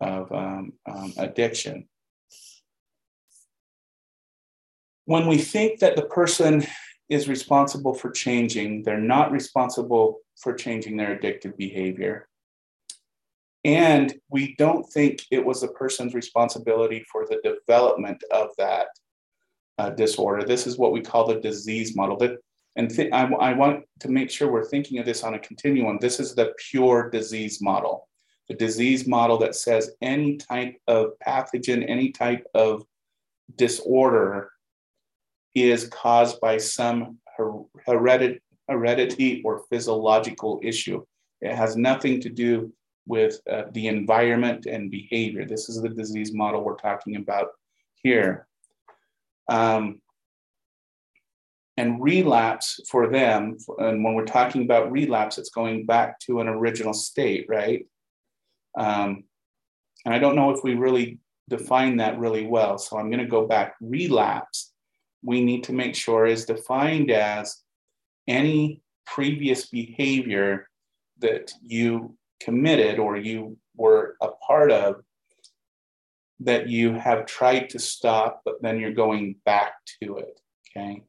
[0.00, 1.88] of um, um, addiction
[5.04, 6.64] when we think that the person
[7.08, 12.28] is responsible for changing, they're not responsible for changing their addictive behavior.
[13.64, 18.88] And we don't think it was the person's responsibility for the development of that
[19.78, 20.44] uh, disorder.
[20.44, 22.16] This is what we call the disease model.
[22.16, 22.38] That,
[22.76, 25.98] and th- I, I want to make sure we're thinking of this on a continuum.
[26.00, 28.08] This is the pure disease model,
[28.48, 32.82] the disease model that says any type of pathogen, any type of
[33.56, 34.50] disorder
[35.54, 37.18] is caused by some
[37.86, 41.04] heredit- heredity or physiological issue.
[41.40, 42.72] It has nothing to do
[43.06, 45.44] with uh, the environment and behavior.
[45.44, 47.48] This is the disease model we're talking about
[47.96, 48.46] here.
[49.48, 50.00] Um,
[51.76, 56.48] and relapse for them, and when we're talking about relapse, it's going back to an
[56.48, 57.86] original state, right?
[58.78, 59.24] Um,
[60.04, 62.78] and I don't know if we really define that really well.
[62.78, 63.74] So I'm going to go back.
[63.80, 64.72] Relapse
[65.22, 67.62] we need to make sure is defined as
[68.26, 70.68] any previous behavior
[71.18, 75.02] that you committed or you were a part of
[76.40, 80.40] that you have tried to stop, but then you're going back to it.
[80.76, 81.02] Okay.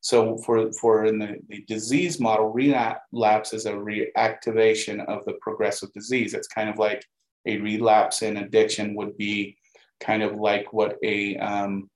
[0.00, 5.92] So for, for in the, the disease model, relapse is a reactivation of the progressive
[5.92, 6.34] disease.
[6.34, 7.04] It's kind of like
[7.46, 9.56] a relapse in addiction would be
[10.00, 11.88] kind of like what a um,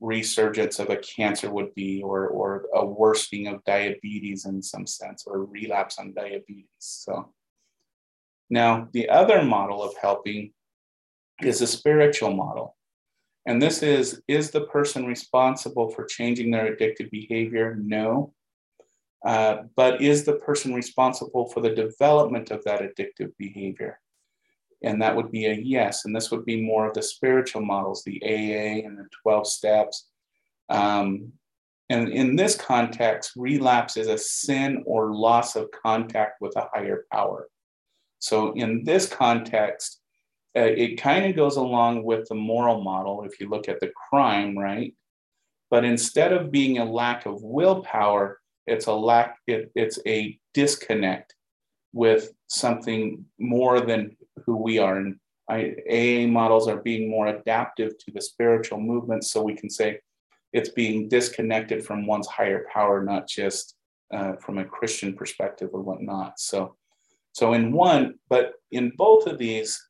[0.00, 5.24] resurgence of a cancer would be, or, or a worsening of diabetes in some sense,
[5.26, 6.64] or relapse on diabetes.
[6.78, 7.30] So
[8.50, 10.52] now the other model of helping
[11.42, 12.76] is a spiritual model.
[13.46, 17.76] And this is Is the person responsible for changing their addictive behavior?
[17.80, 18.34] No.
[19.24, 24.00] Uh, but is the person responsible for the development of that addictive behavior?
[24.82, 26.04] And that would be a yes.
[26.04, 30.08] And this would be more of the spiritual models, the AA and the 12 steps.
[30.70, 31.32] Um,
[31.90, 37.04] and in this context, relapse is a sin or loss of contact with a higher
[37.12, 37.48] power.
[38.20, 40.00] So in this context,
[40.56, 43.92] uh, it kind of goes along with the moral model if you look at the
[44.08, 44.94] crime, right?
[45.70, 51.34] But instead of being a lack of willpower, it's a lack, it, it's a disconnect
[51.92, 54.96] with something more than who we are.
[54.96, 55.16] And
[55.48, 59.24] I, AA models are being more adaptive to the spiritual movement.
[59.24, 60.00] So we can say
[60.52, 63.74] it's being disconnected from one's higher power, not just
[64.12, 66.38] uh, from a Christian perspective or whatnot.
[66.40, 66.76] So,
[67.32, 69.80] so in one, but in both of these,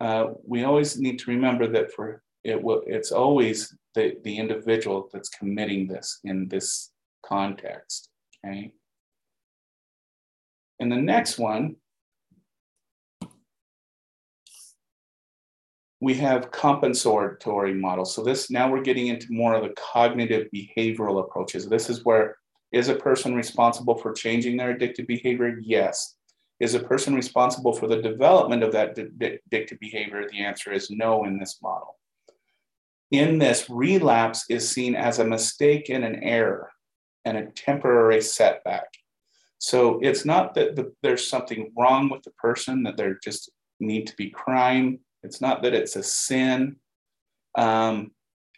[0.00, 5.08] uh, we always need to remember that for it will, it's always the, the individual
[5.12, 6.90] that's committing this in this
[7.24, 8.10] context.
[8.44, 8.72] Okay.
[10.80, 11.76] And the next one,
[16.00, 18.14] we have compensatory models.
[18.14, 21.66] So this now we're getting into more of the cognitive behavioral approaches.
[21.66, 22.36] This is where
[22.72, 25.58] is a person responsible for changing their addictive behavior?
[25.62, 26.16] Yes.
[26.60, 30.26] Is a person responsible for the development of that addictive behavior?
[30.30, 31.98] The answer is no in this model.
[33.10, 36.70] In this, relapse is seen as a mistake and an error
[37.24, 38.88] and a temporary setback.
[39.58, 43.50] So it's not that the, there's something wrong with the person, that there just
[43.80, 45.00] need to be crime.
[45.22, 46.76] It's not that it's a sin.
[47.56, 48.10] Um,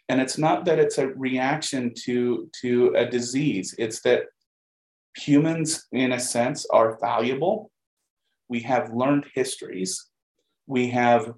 [0.09, 3.75] and it's not that it's a reaction to, to a disease.
[3.77, 4.23] It's that
[5.17, 7.71] humans, in a sense, are valuable.
[8.47, 10.07] We have learned histories.
[10.65, 11.33] We have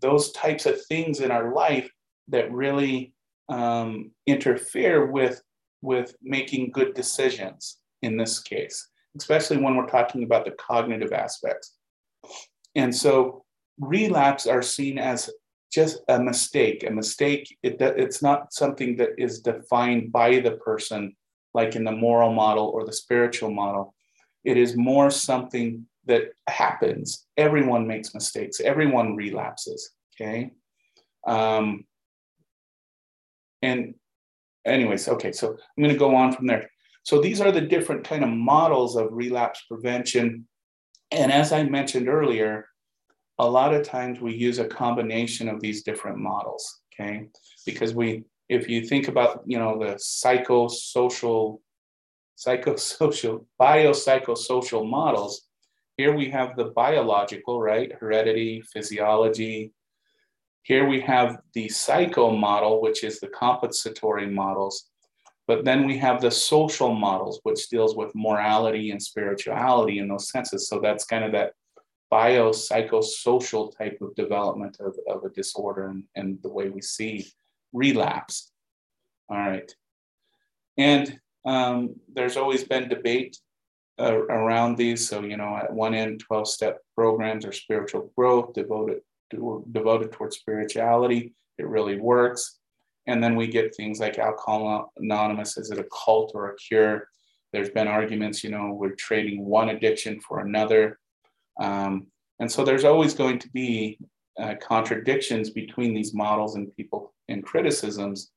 [0.00, 1.90] those types of things in our life
[2.28, 3.12] that really
[3.50, 5.42] um, interfere with,
[5.82, 11.76] with making good decisions in this case, especially when we're talking about the cognitive aspects.
[12.76, 13.44] And so
[13.78, 15.30] relapse are seen as
[15.72, 16.84] just a mistake.
[16.86, 21.16] A mistake, it, it's not something that is defined by the person,
[21.54, 23.94] like in the moral model or the spiritual model.
[24.44, 27.26] It is more something that happens.
[27.36, 29.90] Everyone makes mistakes, everyone relapses.
[30.14, 30.50] Okay.
[31.26, 31.84] Um,
[33.62, 33.94] and,
[34.64, 36.70] anyways, okay, so I'm going to go on from there.
[37.02, 40.48] So these are the different kind of models of relapse prevention.
[41.10, 42.66] And as I mentioned earlier,
[43.40, 47.26] a lot of times we use a combination of these different models, okay?
[47.64, 51.60] Because we, if you think about, you know, the psychosocial,
[52.36, 55.48] psychosocial, biopsychosocial models,
[55.96, 57.90] here we have the biological, right?
[57.98, 59.72] Heredity, physiology.
[60.62, 64.90] Here we have the psycho model, which is the compensatory models.
[65.46, 70.28] But then we have the social models, which deals with morality and spirituality in those
[70.28, 70.68] senses.
[70.68, 71.54] So that's kind of that
[72.12, 77.26] biopsychosocial type of development of, of a disorder and, and the way we see
[77.72, 78.50] relapse.
[79.28, 79.72] All right.
[80.76, 83.38] And um, there's always been debate
[83.98, 85.08] uh, around these.
[85.08, 89.00] So, you know, at one end, 12 step programs are spiritual growth devoted,
[89.30, 91.34] to, devoted towards spirituality.
[91.58, 92.58] It really works.
[93.06, 97.08] And then we get things like Alcohol Anonymous is it a cult or a cure?
[97.52, 100.98] There's been arguments, you know, we're trading one addiction for another.
[101.60, 102.06] Um,
[102.40, 103.98] and so there's always going to be
[104.40, 108.30] uh, contradictions between these models and people and criticisms.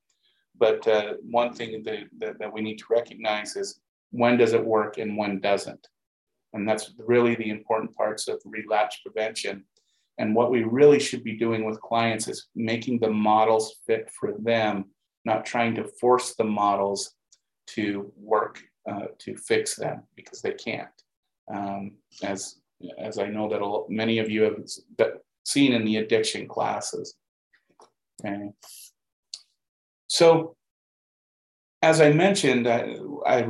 [0.57, 3.79] But uh, one thing that, that, that we need to recognize is
[4.11, 5.87] when does it work and when doesn't.
[6.53, 9.63] And that's really the important parts of relapse prevention.
[10.19, 14.33] And what we really should be doing with clients is making the models fit for
[14.37, 14.85] them,
[15.25, 17.15] not trying to force the models
[17.67, 20.89] to work uh, to fix them because they can't.
[21.51, 22.57] Um, as
[22.97, 24.57] as I know that many of you have
[25.45, 27.15] seen in the addiction classes.
[28.23, 28.49] Okay.
[30.07, 30.55] So,
[31.81, 33.47] as I mentioned, I, I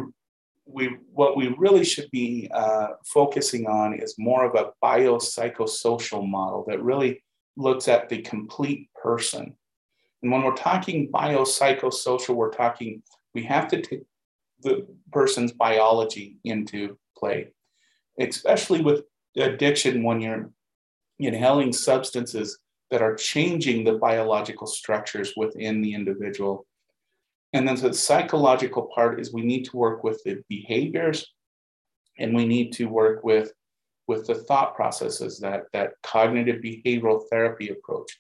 [0.66, 6.64] we what we really should be uh, focusing on is more of a biopsychosocial model
[6.68, 7.24] that really
[7.58, 9.56] looks at the complete person.
[10.22, 13.04] And when we're talking biopsychosocial, we're talking
[13.34, 14.04] we have to take
[14.62, 17.52] the person's biology into play,
[18.20, 19.04] especially with
[19.36, 20.50] addiction when you're
[21.20, 22.60] inhaling substances
[22.92, 26.66] that are changing the biological structures within the individual.
[27.54, 31.26] And then the psychological part is we need to work with the behaviors
[32.20, 33.52] and we need to work with,
[34.08, 38.20] with the thought processes, that, that cognitive behavioral therapy approach.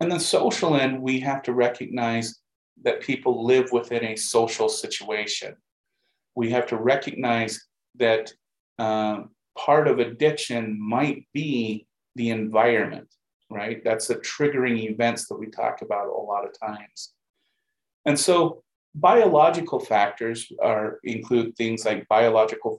[0.00, 2.40] And then social end, we have to recognize
[2.82, 5.56] that people live within a social situation.
[6.34, 7.66] We have to recognize
[7.96, 8.32] that
[8.78, 13.12] um, part of addiction might be the environment,
[13.50, 13.82] right?
[13.84, 17.12] That's the triggering events that we talk about a lot of times.
[18.04, 22.76] And so biological factors are include things like biological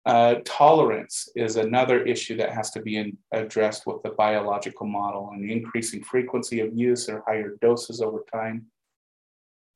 [0.07, 5.31] Uh, tolerance is another issue that has to be in, addressed with the biological model
[5.33, 8.67] and the increasing frequency of use or higher doses over time.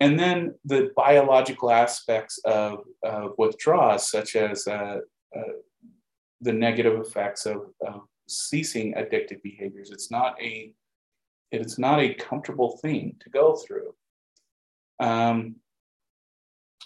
[0.01, 4.99] And then the biological aspects of, of withdrawals, such as uh,
[5.37, 5.53] uh,
[6.41, 9.91] the negative effects of, of ceasing addictive behaviors.
[9.91, 10.73] It's not a
[11.51, 13.95] it is not a comfortable thing to go through.
[15.01, 15.57] Um,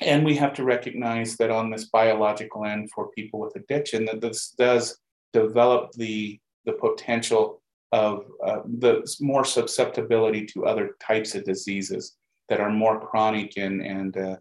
[0.01, 4.21] and we have to recognize that on this biological end for people with addiction, that
[4.21, 4.99] this does
[5.33, 7.63] develop the, the potential
[7.93, 12.17] of uh, the more susceptibility to other types of diseases
[12.49, 14.37] that are more chronic and, and uh,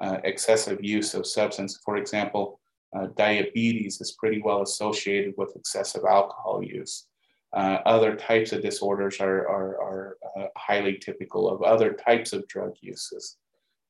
[0.00, 1.80] uh, excessive use of substance.
[1.84, 2.60] For example,
[2.96, 7.06] uh, diabetes is pretty well associated with excessive alcohol use.
[7.52, 12.46] Uh, other types of disorders are, are, are uh, highly typical of other types of
[12.48, 13.36] drug uses.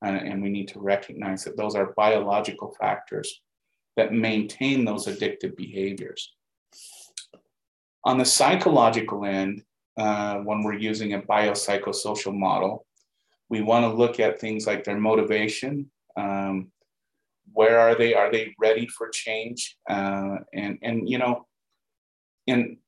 [0.02, 3.40] And we need to recognize that those are biological factors
[3.96, 6.32] that maintain those addictive behaviors.
[8.04, 9.62] On the psychological end,
[9.98, 12.86] uh, when we're using a biopsychosocial model,
[13.50, 15.90] we want to look at things like their motivation.
[16.16, 16.70] Um,
[17.52, 18.14] where are they?
[18.14, 19.76] Are they ready for change?
[19.90, 21.46] Uh, and and you know,
[22.46, 22.78] in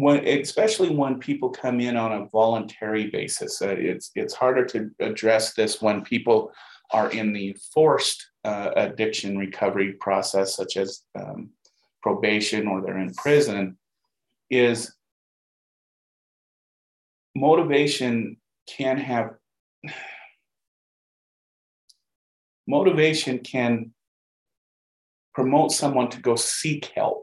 [0.00, 4.90] when especially when people come in on a voluntary basis, uh, it's it's harder to
[5.00, 6.52] address this when people
[6.92, 11.50] are in the forced uh, addiction recovery process, such as um,
[12.02, 13.76] probation or they're in prison
[14.50, 14.94] is
[17.34, 18.36] motivation
[18.66, 19.34] can have
[22.66, 23.92] motivation can
[25.34, 27.19] promote someone to go seek help.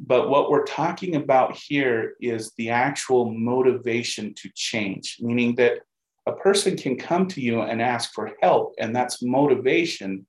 [0.00, 5.78] But what we're talking about here is the actual motivation to change, meaning that
[6.26, 10.26] a person can come to you and ask for help, and that's motivation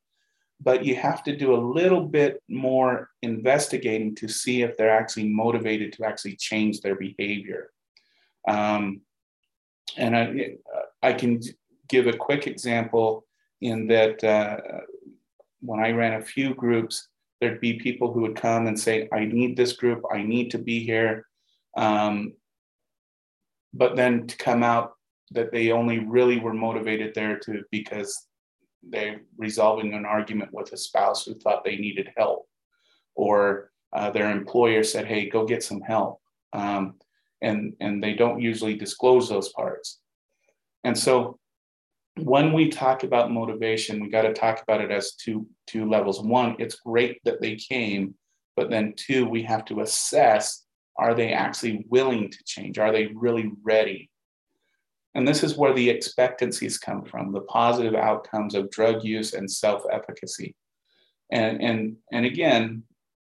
[0.61, 5.29] but you have to do a little bit more investigating to see if they're actually
[5.29, 7.71] motivated to actually change their behavior.
[8.47, 9.01] Um,
[9.97, 10.55] and I,
[11.01, 11.41] I can
[11.87, 13.25] give a quick example
[13.61, 14.57] in that uh,
[15.61, 17.09] when I ran a few groups,
[17.45, 20.57] there'd be people who would come and say, I need this group, I need to
[20.57, 21.27] be here.
[21.77, 22.33] Um,
[23.71, 24.93] but then to come out
[25.31, 28.27] that they only really were motivated there to because
[28.81, 32.47] they resolving an argument with a spouse who thought they needed help,
[33.15, 36.21] or uh, their employer said, "Hey, go get some help,"
[36.53, 36.95] um,
[37.41, 39.99] and and they don't usually disclose those parts.
[40.83, 41.39] And so,
[42.17, 46.21] when we talk about motivation, we got to talk about it as two two levels.
[46.21, 48.15] One, it's great that they came,
[48.55, 50.65] but then two, we have to assess:
[50.97, 52.77] Are they actually willing to change?
[52.77, 54.09] Are they really ready?
[55.15, 59.49] And this is where the expectancies come from, the positive outcomes of drug use and
[59.49, 60.53] self-efficacy.
[61.31, 62.83] And, and, and again,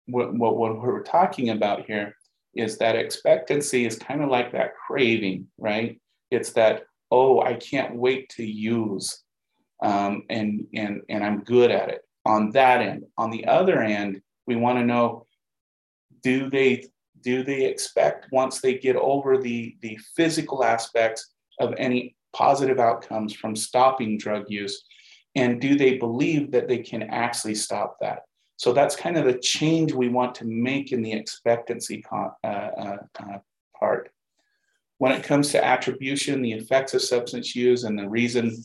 [0.05, 2.13] what, what, what we're talking about here
[2.53, 6.01] is that expectancy is kind of like that craving, right?
[6.29, 9.23] It's that, oh, I can't wait to use
[9.81, 13.05] um, and, and, and I'm good at it on that end.
[13.17, 15.25] On the other end, we want to know,
[16.23, 16.85] do they,
[17.21, 23.33] do they expect once they get over the, the physical aspects of any positive outcomes
[23.33, 24.83] from stopping drug use?
[25.35, 28.23] And do they believe that they can actually stop that?
[28.57, 32.97] So that's kind of the change we want to make in the expectancy uh, uh,
[33.19, 33.37] uh.
[34.99, 38.63] When it comes to attribution, the effects of substance use, and the reason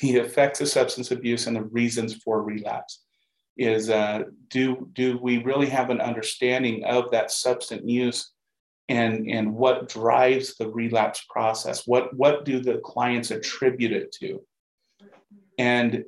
[0.00, 3.02] the effects of substance abuse and the reasons for relapse
[3.56, 8.32] is uh, do do we really have an understanding of that substance use
[8.88, 11.86] and and what drives the relapse process?
[11.86, 14.40] What what do the clients attribute it to?
[15.58, 16.04] And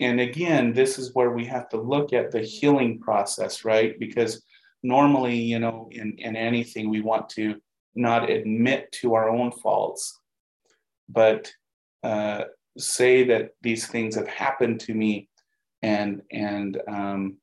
[0.00, 3.98] and again this is where we have to look at the healing process right?
[3.98, 4.42] Because
[4.82, 7.56] normally you know in in anything we want to
[7.94, 10.20] not admit to our own faults
[11.08, 11.50] but
[12.04, 12.44] uh,
[12.76, 15.28] say that these things have happened to me
[15.82, 17.36] and and um,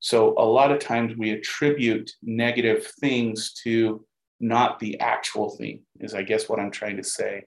[0.00, 4.04] so a lot of times we attribute negative things to
[4.38, 7.42] not the actual thing is i guess what i'm trying to say.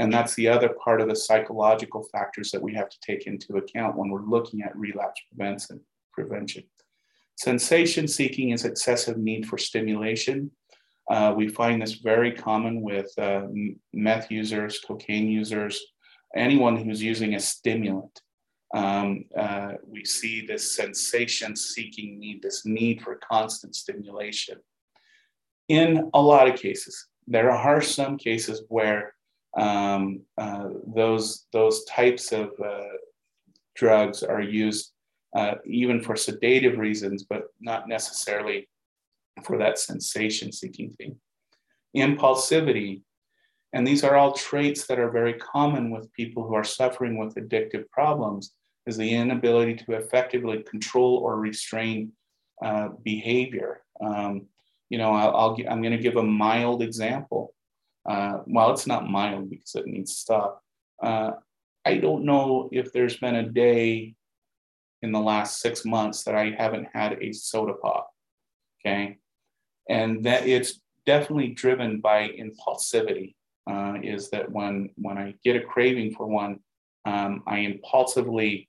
[0.00, 3.56] And that's the other part of the psychological factors that we have to take into
[3.56, 5.80] account when we're looking at relapse prevention
[6.12, 6.62] prevention
[7.38, 10.50] sensation seeking is excessive need for stimulation
[11.10, 13.46] uh, we find this very common with uh,
[13.92, 15.80] meth users cocaine users
[16.36, 18.20] anyone who's using a stimulant
[18.74, 24.58] um, uh, we see this sensation seeking need, this need for constant stimulation.
[25.68, 29.14] In a lot of cases, there are some cases where
[29.56, 32.82] um, uh, those, those types of uh,
[33.74, 34.92] drugs are used
[35.34, 38.68] uh, even for sedative reasons, but not necessarily
[39.44, 41.16] for that sensation seeking thing.
[41.96, 43.02] Impulsivity,
[43.72, 47.34] and these are all traits that are very common with people who are suffering with
[47.34, 48.54] addictive problems
[48.86, 52.12] is the inability to effectively control or restrain
[52.64, 53.82] uh, behavior.
[54.00, 54.46] Um,
[54.88, 57.54] you know, I'll, I'll I'm going to give a mild example.
[58.08, 60.62] Uh, well, it's not mild because it needs to stop.
[61.02, 61.32] Uh,
[61.84, 64.14] I don't know if there's been a day
[65.02, 68.10] in the last six months that I haven't had a soda pop.
[68.80, 69.18] Okay.
[69.88, 73.34] And that it's definitely driven by impulsivity.
[73.70, 76.60] Uh, is that when when I get a craving for one,
[77.04, 78.68] um, I impulsively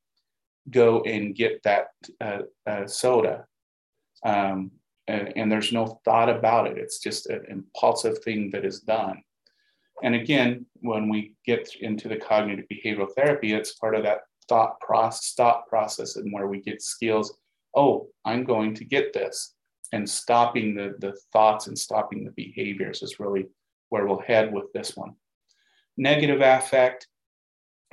[0.69, 1.87] go and get that
[2.19, 3.45] uh, uh, soda.
[4.25, 4.71] Um,
[5.07, 6.77] and, and, there's no thought about it.
[6.77, 9.23] It's just an impulsive thing that is done.
[10.03, 14.19] And again, when we get into the cognitive behavioral therapy, it's part of that
[14.49, 17.37] thought process, thought process, and where we get skills.
[17.75, 19.53] Oh, I'm going to get this,
[19.93, 23.45] and stopping the the thoughts and stopping the behaviors is really
[23.89, 25.15] where we'll head with this one.
[25.97, 27.07] Negative affect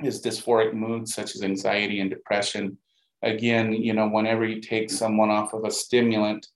[0.03, 2.77] is dysphoric moods such as anxiety and depression.
[3.23, 6.47] Again, you know, whenever you take someone off of a stimulant,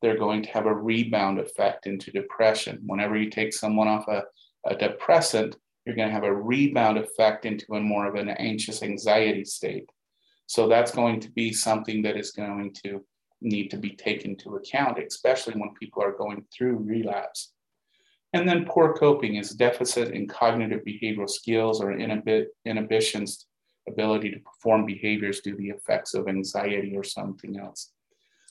[0.00, 2.82] they're going to have a rebound effect into depression.
[2.86, 4.24] Whenever you take someone off a,
[4.66, 8.82] a depressant, you're going to have a rebound effect into a more of an anxious
[8.82, 9.88] anxiety state.
[10.46, 13.04] So that's going to be something that is going to
[13.40, 17.52] need to be taken into account, especially when people are going through relapse.
[18.32, 23.46] And then poor coping is deficit in cognitive behavioral skills or inhibit, inhibitions
[23.88, 27.92] ability to perform behaviors due to the effects of anxiety or something else.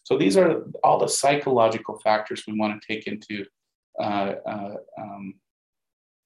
[0.03, 3.45] So these are all the psychological factors we want to take into
[3.99, 5.33] uh, uh, um,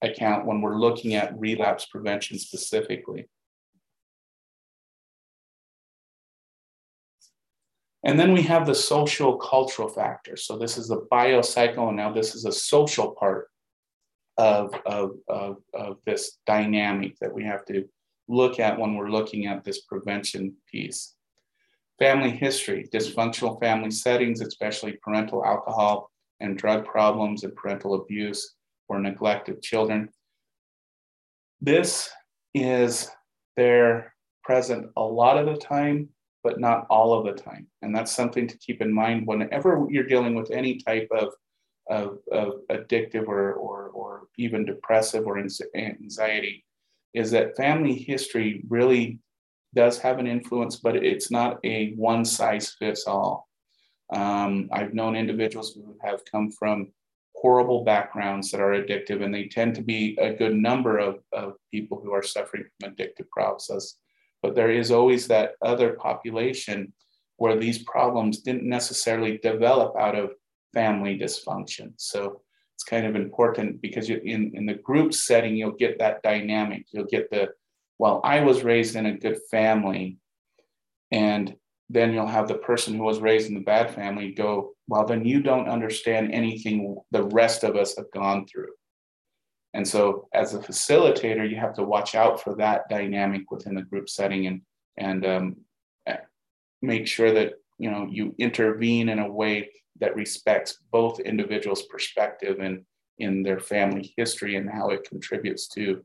[0.01, 3.27] account when we're looking at relapse prevention specifically.
[8.03, 10.45] And then we have the social cultural factors.
[10.45, 13.49] So this is the biopsycho, and now this is a social part
[14.37, 17.83] of, of, of, of this dynamic that we have to
[18.29, 21.15] look at when we're looking at this prevention piece.
[21.99, 28.55] Family history, dysfunctional family settings, especially parental alcohol and drug problems and parental abuse
[28.89, 30.09] or neglect of children.
[31.61, 32.09] This
[32.53, 33.09] is
[33.55, 34.13] there
[34.43, 36.09] present a lot of the time
[36.43, 37.67] but not all of the time.
[37.81, 41.33] And that's something to keep in mind whenever you're dealing with any type of,
[41.89, 46.65] of, of addictive or, or, or even depressive or anxiety,
[47.13, 49.19] is that family history really
[49.75, 53.47] does have an influence, but it's not a one size fits all.
[54.13, 56.91] Um, I've known individuals who have come from
[57.41, 61.53] horrible backgrounds that are addictive, and they tend to be a good number of, of
[61.71, 63.95] people who are suffering from addictive process
[64.41, 66.93] but there is always that other population
[67.37, 70.31] where these problems didn't necessarily develop out of
[70.73, 71.93] family dysfunction.
[71.97, 72.41] So
[72.75, 76.85] it's kind of important because in, in the group setting, you'll get that dynamic.
[76.91, 77.49] You'll get the,
[77.97, 80.17] well, I was raised in a good family.
[81.11, 81.55] And
[81.89, 85.25] then you'll have the person who was raised in the bad family go, well, then
[85.25, 88.71] you don't understand anything the rest of us have gone through.
[89.73, 93.83] And so, as a facilitator, you have to watch out for that dynamic within the
[93.83, 94.61] group setting and
[94.97, 95.55] and um,
[96.81, 99.69] make sure that you know you intervene in a way
[99.99, 102.83] that respects both individuals' perspective and
[103.19, 106.01] in their family history and how it contributes to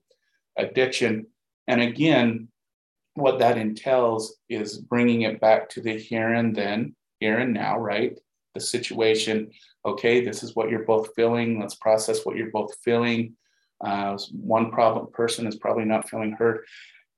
[0.58, 1.26] addiction.
[1.68, 2.48] And again,
[3.14, 7.78] what that entails is bringing it back to the here and then, here and now,
[7.78, 8.18] right?
[8.54, 9.50] The situation.
[9.84, 11.60] Okay, this is what you're both feeling.
[11.60, 13.36] Let's process what you're both feeling
[13.84, 16.64] uh, one problem person is probably not feeling heard.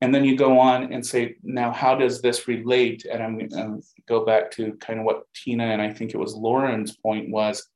[0.00, 3.06] And then you go on and say, now, how does this relate?
[3.10, 6.18] And I'm going to go back to kind of what Tina and I think it
[6.18, 7.66] was Lauren's point was,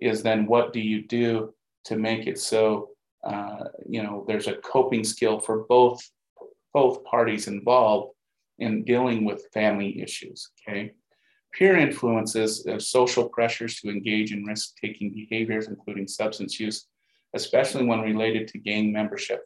[0.00, 1.54] is then what do you do
[1.84, 2.90] to make it so,
[3.22, 6.00] uh, you know, there's a coping skill for both,
[6.72, 8.14] both parties involved
[8.58, 10.92] in dealing with family issues, okay?
[11.52, 16.86] Peer influences, uh, social pressures to engage in risk-taking behaviors, including substance use,
[17.34, 19.42] especially when related to gang membership.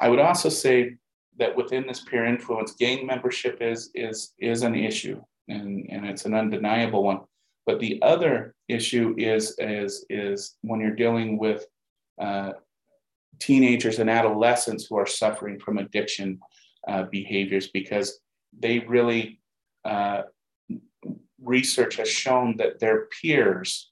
[0.00, 0.96] I would also say
[1.38, 6.24] that within this peer influence, gang membership is, is, is an issue and, and it's
[6.24, 7.20] an undeniable one.
[7.66, 11.66] But the other issue is, is, is when you're dealing with
[12.20, 12.52] uh,
[13.38, 16.40] teenagers and adolescents who are suffering from addiction
[16.86, 18.20] uh, behaviors because
[18.58, 19.40] they really,
[19.84, 20.22] uh,
[21.42, 23.90] research has shown that their peers,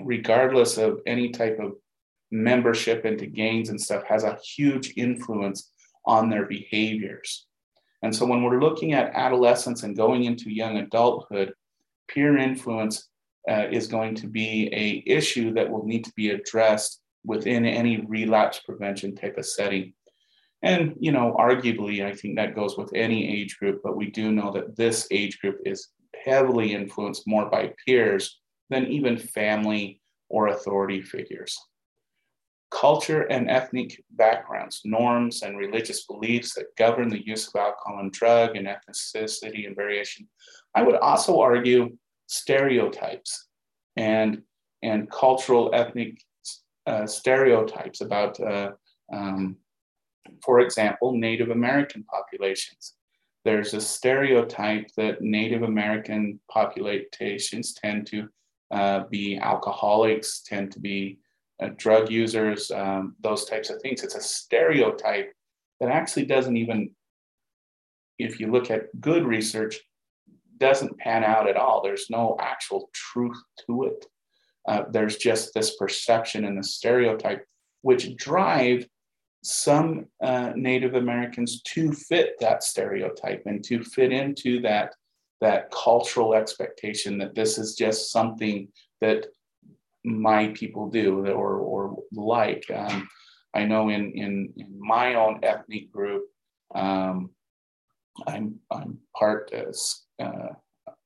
[0.00, 1.72] regardless of any type of
[2.30, 5.70] membership into gangs and stuff has a huge influence
[6.04, 7.46] on their behaviors.
[8.02, 11.52] And so when we're looking at adolescence and going into young adulthood,
[12.08, 13.08] peer influence
[13.48, 18.04] uh, is going to be a issue that will need to be addressed within any
[18.06, 19.92] relapse prevention type of setting.
[20.62, 24.32] And you know, arguably, I think that goes with any age group, but we do
[24.32, 25.88] know that this age group is
[26.24, 28.40] heavily influenced more by peers
[28.70, 31.56] than even family or authority figures.
[32.70, 38.12] Culture and ethnic backgrounds, norms, and religious beliefs that govern the use of alcohol and
[38.12, 40.28] drug and ethnicity and variation.
[40.74, 41.96] I would also argue
[42.26, 43.46] stereotypes
[43.96, 44.42] and,
[44.82, 46.20] and cultural ethnic
[46.86, 48.72] uh, stereotypes about, uh,
[49.12, 49.56] um,
[50.44, 52.94] for example, Native American populations.
[53.44, 58.28] There's a stereotype that Native American populations tend to
[58.70, 61.18] uh, be alcoholics, tend to be
[61.62, 64.02] uh, drug users, um, those types of things.
[64.02, 65.32] It's a stereotype
[65.80, 66.90] that actually doesn't even,
[68.18, 69.78] if you look at good research,
[70.58, 71.82] doesn't pan out at all.
[71.82, 74.06] There's no actual truth to it.
[74.66, 77.46] Uh, there's just this perception and the stereotype,
[77.82, 78.86] which drive
[79.42, 84.94] some uh, Native Americans to fit that stereotype and to fit into that
[85.40, 88.66] that cultural expectation that this is just something
[89.00, 89.26] that
[90.04, 92.64] my people do or or like.
[92.74, 93.08] Um,
[93.54, 96.24] I know in, in in my own ethnic group,
[96.74, 97.30] um,
[98.26, 100.54] I'm I'm part uh, uh,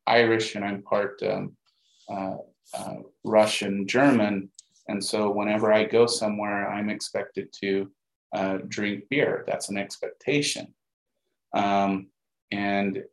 [0.06, 1.56] Irish and I'm part um,
[2.08, 2.36] uh,
[2.74, 4.50] uh, Russian German,
[4.88, 7.90] and so whenever I go somewhere, I'm expected to
[8.32, 9.44] uh, drink beer.
[9.46, 10.74] That's an expectation.
[11.54, 12.08] Um,
[12.50, 13.04] and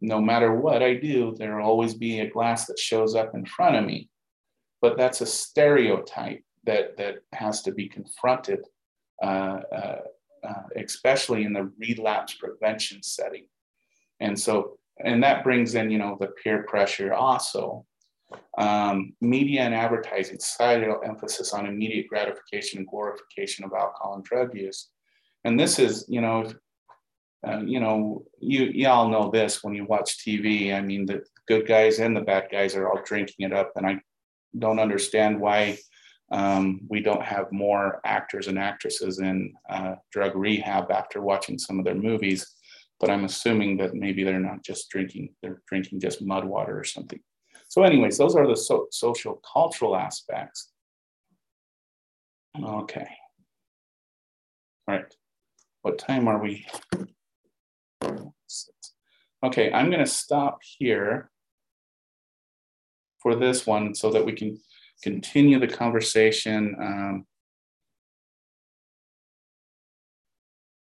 [0.00, 3.76] no matter what I do, there'll always be a glass that shows up in front
[3.76, 4.08] of me.
[4.80, 8.60] But that's a stereotype that, that has to be confronted,
[9.22, 10.00] uh, uh,
[10.46, 13.46] uh, especially in the relapse prevention setting.
[14.20, 17.84] And so, and that brings in, you know, the peer pressure also.
[18.58, 24.54] Um, media and advertising, societal emphasis on immediate gratification and glorification of alcohol and drug
[24.54, 24.88] use.
[25.44, 26.52] And this is, you know,
[27.46, 30.74] uh, you know, you y'all know this when you watch TV.
[30.74, 33.86] I mean, the good guys and the bad guys are all drinking it up, and
[33.86, 34.00] I
[34.58, 35.78] don't understand why
[36.32, 41.78] um, we don't have more actors and actresses in uh, drug rehab after watching some
[41.78, 42.54] of their movies.
[42.98, 46.84] But I'm assuming that maybe they're not just drinking; they're drinking just mud water or
[46.84, 47.20] something.
[47.68, 50.70] So, anyways, those are the so- social cultural aspects.
[52.62, 53.08] Okay.
[54.88, 55.14] All right.
[55.82, 56.66] What time are we?
[59.44, 61.30] Okay, I'm going to stop here
[63.20, 64.58] for this one so that we can
[65.02, 66.74] continue the conversation.
[66.80, 67.26] Um,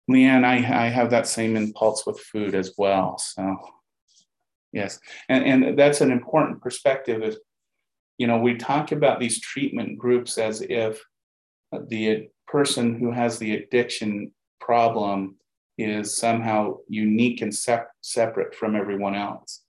[0.09, 3.19] Leanne, I, I have that same impulse with food as well.
[3.19, 3.57] So
[4.72, 4.99] Yes,
[5.30, 7.24] and, and that's an important perspective.
[7.24, 7.38] Is
[8.17, 11.01] you know we talk about these treatment groups as if
[11.88, 15.36] the person who has the addiction problem
[15.78, 19.61] is somehow unique and sep- separate from everyone else.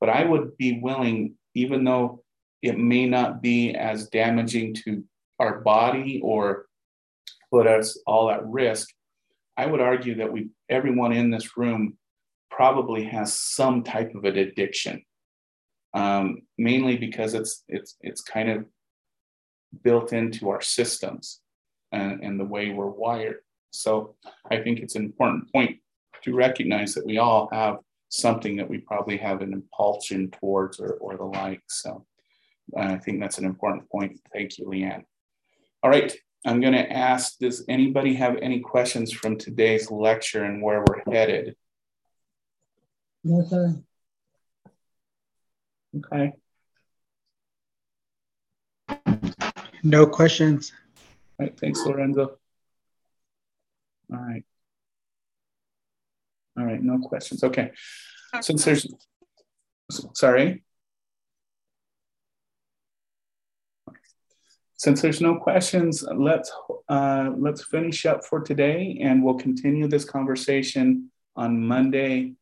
[0.00, 2.22] But I would be willing, even though
[2.62, 5.04] it may not be as damaging to
[5.38, 6.66] our body or
[7.50, 8.88] put us all at risk,
[9.56, 11.96] I would argue that we everyone in this room
[12.56, 15.02] probably has some type of an addiction,
[15.92, 18.64] um, mainly because it's it's it's kind of
[19.84, 21.40] built into our systems
[21.92, 23.40] and, and the way we're wired.
[23.72, 24.16] So
[24.50, 25.80] I think it's an important point
[26.22, 27.76] to recognize that we all have
[28.08, 31.60] something that we probably have an impulsion towards or, or the like.
[31.68, 32.06] So
[32.74, 34.18] I think that's an important point.
[34.32, 35.04] Thank you, Leanne.
[35.82, 36.10] All right,
[36.46, 41.12] I'm going to ask Does anybody have any questions from today's lecture and where we're
[41.12, 41.54] headed?
[43.28, 43.74] No, sir.
[45.96, 46.32] Okay.
[49.82, 50.72] No questions.
[51.40, 52.38] All right, thanks, Lorenzo.
[54.12, 54.44] All right.
[56.56, 57.42] All right, no questions.
[57.42, 57.72] Okay.
[58.40, 58.86] Since there's,
[60.14, 60.62] sorry.
[64.76, 66.52] Since there's no questions, let's
[66.88, 72.36] uh, let's finish up for today, and we'll continue this conversation on Monday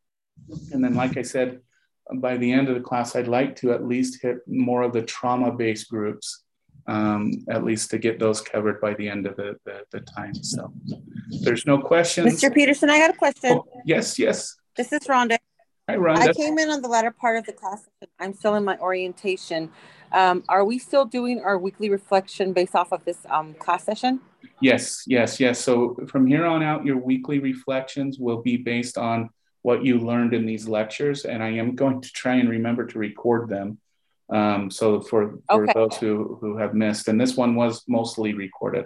[0.72, 1.61] and then, like I said,
[2.16, 5.03] by the end of the class, I'd like to at least hit more of the
[5.03, 6.45] trauma based groups,
[6.87, 10.35] um, at least to get those covered by the end of the, the, the time.
[10.35, 10.72] So
[11.43, 12.43] there's no questions.
[12.43, 12.53] Mr.
[12.53, 13.53] Peterson, I got a question.
[13.53, 14.55] Oh, yes, yes.
[14.76, 15.39] This is Rhonda.
[15.89, 16.18] Hi, Rhonda.
[16.18, 17.89] I came in on the latter part of the class.
[18.18, 19.70] I'm still in my orientation.
[20.12, 24.20] Um, are we still doing our weekly reflection based off of this um, class session?
[24.61, 25.59] Yes, yes, yes.
[25.59, 29.30] So from here on out, your weekly reflections will be based on
[29.64, 32.98] what you learned in these lectures, and I am going to try and remember to
[32.98, 33.78] record them.
[34.28, 35.72] Um, so for, for okay.
[35.74, 38.84] those who, who have missed, and this one was mostly recorded.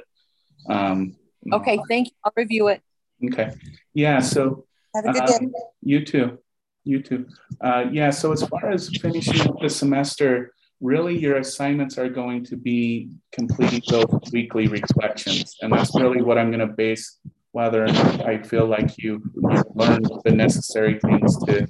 [0.70, 1.16] Um,
[1.52, 2.12] okay, thank you.
[2.24, 2.80] I'll review it.
[3.26, 3.50] Okay.
[3.92, 5.58] Yeah, so have a good um, day.
[5.82, 6.38] You too.
[6.84, 7.26] You too.
[7.60, 12.44] Uh, yeah, so as far as finishing up the semester, really your assignments are going
[12.44, 15.56] to be completing those weekly reflections.
[15.60, 17.18] And that's really what I'm going to base
[17.52, 21.66] whether or not I feel like you, you've learned the necessary things to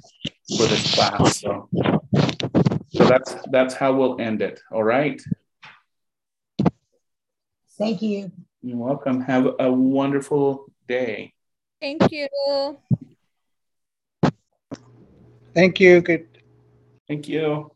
[0.57, 1.39] for this class.
[1.39, 1.69] So,
[2.89, 4.61] so that's that's how we'll end it.
[4.71, 5.21] All right.
[7.77, 8.31] Thank you.
[8.61, 9.21] You're welcome.
[9.21, 11.33] Have a wonderful day.
[11.79, 12.27] Thank you.
[15.53, 16.01] Thank you.
[16.01, 16.27] Good.
[17.07, 17.71] Thank you.